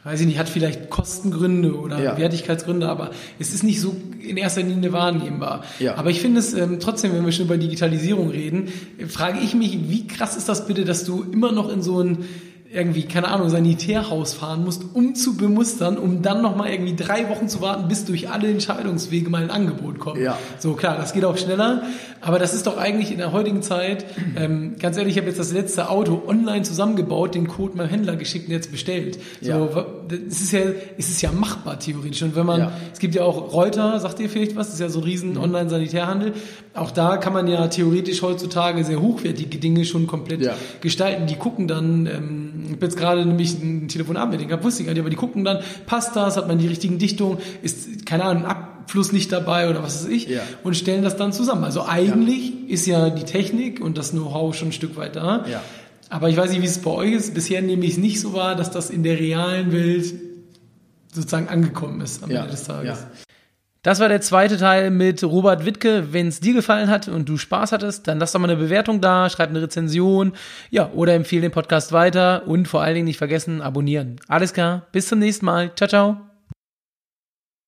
weiß 0.04 0.20
ich 0.20 0.26
nicht, 0.26 0.38
hat 0.38 0.48
vielleicht 0.48 0.88
Kostengründe 0.88 1.78
oder 1.78 2.02
ja. 2.02 2.16
Wertigkeitsgründe, 2.16 2.88
aber 2.88 3.10
es 3.38 3.52
ist 3.52 3.62
nicht 3.62 3.80
so 3.80 3.94
in 4.18 4.38
erster 4.38 4.62
Linie 4.62 4.92
wahrnehmbar. 4.92 5.64
Ja. 5.78 5.96
Aber 5.96 6.10
ich 6.10 6.20
finde 6.20 6.40
es 6.40 6.54
ähm, 6.54 6.80
trotzdem, 6.80 7.12
wenn 7.12 7.24
wir 7.24 7.32
schon 7.32 7.44
über 7.44 7.58
Digitalisierung 7.58 8.30
reden, 8.30 8.68
frage 9.08 9.40
ich 9.40 9.54
mich, 9.54 9.90
wie 9.90 10.06
krass 10.06 10.36
ist 10.36 10.48
das 10.48 10.66
bitte, 10.66 10.84
dass 10.84 11.04
du 11.04 11.22
immer 11.30 11.52
noch 11.52 11.70
in 11.70 11.82
so 11.82 12.00
ein 12.00 12.24
irgendwie, 12.72 13.02
keine 13.02 13.28
Ahnung, 13.28 13.48
Sanitärhaus 13.48 14.32
fahren 14.32 14.64
musst, 14.64 14.84
um 14.94 15.16
zu 15.16 15.36
bemustern, 15.36 15.98
um 15.98 16.22
dann 16.22 16.40
nochmal 16.40 16.70
irgendwie 16.70 16.94
drei 16.94 17.28
Wochen 17.28 17.48
zu 17.48 17.60
warten, 17.60 17.88
bis 17.88 18.04
durch 18.04 18.30
alle 18.30 18.48
Entscheidungswege 18.48 19.28
mal 19.28 19.42
ein 19.42 19.50
Angebot 19.50 19.98
kommt. 19.98 20.20
Ja. 20.20 20.38
So, 20.60 20.74
klar, 20.74 20.96
das 20.96 21.12
geht 21.12 21.24
auch 21.24 21.36
schneller, 21.36 21.82
aber 22.20 22.38
das 22.38 22.54
ist 22.54 22.68
doch 22.68 22.76
eigentlich 22.76 23.10
in 23.10 23.18
der 23.18 23.32
heutigen 23.32 23.62
Zeit, 23.62 24.04
ähm, 24.36 24.76
ganz 24.78 24.96
ehrlich, 24.96 25.14
ich 25.14 25.18
habe 25.18 25.26
jetzt 25.26 25.40
das 25.40 25.52
letzte 25.52 25.90
Auto 25.90 26.22
online 26.28 26.62
zusammengebaut, 26.62 27.34
den 27.34 27.48
Code 27.48 27.76
meinem 27.76 27.88
Händler 27.88 28.14
geschickt 28.14 28.46
und 28.46 28.52
jetzt 28.52 28.70
bestellt. 28.70 29.18
So, 29.40 29.48
ja. 29.48 29.86
es 30.28 30.40
ist 30.40 30.52
ja, 30.52 30.60
es 30.96 31.08
ist 31.08 31.22
ja 31.22 31.32
machbar 31.32 31.80
theoretisch. 31.80 32.22
Und 32.22 32.36
wenn 32.36 32.46
man, 32.46 32.60
ja. 32.60 32.72
es 32.92 33.00
gibt 33.00 33.16
ja 33.16 33.24
auch 33.24 33.52
Reuter, 33.52 33.98
sagt 33.98 34.20
ihr 34.20 34.30
vielleicht 34.30 34.54
was, 34.54 34.68
das 34.68 34.74
ist 34.74 34.80
ja 34.80 34.88
so 34.90 35.00
ein 35.00 35.04
riesen 35.04 35.32
mhm. 35.32 35.40
Online-Sanitärhandel. 35.40 36.34
Auch 36.74 36.92
da 36.92 37.16
kann 37.16 37.32
man 37.32 37.48
ja 37.48 37.66
theoretisch 37.66 38.22
heutzutage 38.22 38.84
sehr 38.84 39.00
hochwertige 39.00 39.58
Dinge 39.58 39.84
schon 39.84 40.06
komplett 40.06 40.42
ja. 40.42 40.54
gestalten. 40.80 41.26
Die 41.26 41.34
gucken 41.34 41.66
dann, 41.66 42.06
ähm, 42.06 42.49
ich 42.66 42.72
habe 42.72 42.86
jetzt 42.86 42.96
gerade 42.96 43.24
nämlich 43.24 43.54
ein 43.62 43.88
Telefonat 43.88 44.30
mit 44.30 44.40
denen 44.40 44.48
gehabt, 44.48 44.64
wusste 44.64 44.82
ich 44.82 44.86
gar 44.86 44.92
nicht, 44.92 45.00
aber 45.00 45.10
die 45.10 45.16
gucken 45.16 45.44
dann, 45.44 45.60
passt 45.86 46.16
das, 46.16 46.36
hat 46.36 46.48
man 46.48 46.58
die 46.58 46.66
richtigen 46.66 46.98
Dichtungen, 46.98 47.38
ist, 47.62 48.06
keine 48.06 48.24
Ahnung, 48.24 48.44
ein 48.44 48.50
Abfluss 48.50 49.12
nicht 49.12 49.32
dabei 49.32 49.68
oder 49.70 49.82
was 49.82 50.04
weiß 50.04 50.10
ich, 50.10 50.28
ja. 50.28 50.42
und 50.62 50.76
stellen 50.76 51.02
das 51.02 51.16
dann 51.16 51.32
zusammen. 51.32 51.64
Also 51.64 51.86
eigentlich 51.86 52.50
ja. 52.50 52.54
ist 52.68 52.86
ja 52.86 53.10
die 53.10 53.24
Technik 53.24 53.80
und 53.80 53.98
das 53.98 54.10
Know-how 54.10 54.54
schon 54.54 54.68
ein 54.68 54.72
Stück 54.72 54.96
weit 54.96 55.16
da. 55.16 55.44
Ja. 55.46 55.62
Aber 56.08 56.28
ich 56.28 56.36
weiß 56.36 56.50
nicht, 56.50 56.62
wie 56.62 56.66
es 56.66 56.78
bei 56.78 56.90
euch 56.90 57.12
ist. 57.12 57.34
Bisher 57.34 57.62
nehme 57.62 57.84
ich 57.84 57.92
es 57.92 57.98
nicht 57.98 58.20
so 58.20 58.32
wahr, 58.32 58.56
dass 58.56 58.70
das 58.70 58.90
in 58.90 59.04
der 59.04 59.18
realen 59.18 59.70
Welt 59.70 60.12
sozusagen 61.12 61.48
angekommen 61.48 62.00
ist 62.00 62.22
am 62.22 62.30
ja. 62.30 62.40
Ende 62.40 62.50
des 62.52 62.64
Tages. 62.64 62.98
Ja. 62.98 63.10
Das 63.82 63.98
war 63.98 64.08
der 64.08 64.20
zweite 64.20 64.58
Teil 64.58 64.90
mit 64.90 65.24
Robert 65.24 65.64
Wittke. 65.64 66.12
Wenn 66.12 66.28
es 66.28 66.40
dir 66.40 66.52
gefallen 66.52 66.90
hat 66.90 67.08
und 67.08 67.28
du 67.28 67.38
Spaß 67.38 67.72
hattest, 67.72 68.06
dann 68.08 68.18
lass 68.18 68.32
doch 68.32 68.40
mal 68.40 68.50
eine 68.50 68.60
Bewertung 68.60 69.00
da, 69.00 69.30
schreib 69.30 69.48
eine 69.48 69.62
Rezension, 69.62 70.32
ja, 70.70 70.90
oder 70.92 71.14
empfehle 71.14 71.42
den 71.42 71.50
Podcast 71.52 71.92
weiter 71.92 72.46
und 72.46 72.68
vor 72.68 72.82
allen 72.82 72.94
Dingen 72.94 73.06
nicht 73.06 73.18
vergessen, 73.18 73.62
abonnieren. 73.62 74.16
Alles 74.28 74.52
klar, 74.52 74.86
bis 74.92 75.08
zum 75.08 75.18
nächsten 75.18 75.46
Mal. 75.46 75.74
Ciao, 75.74 75.88
ciao. 75.88 76.29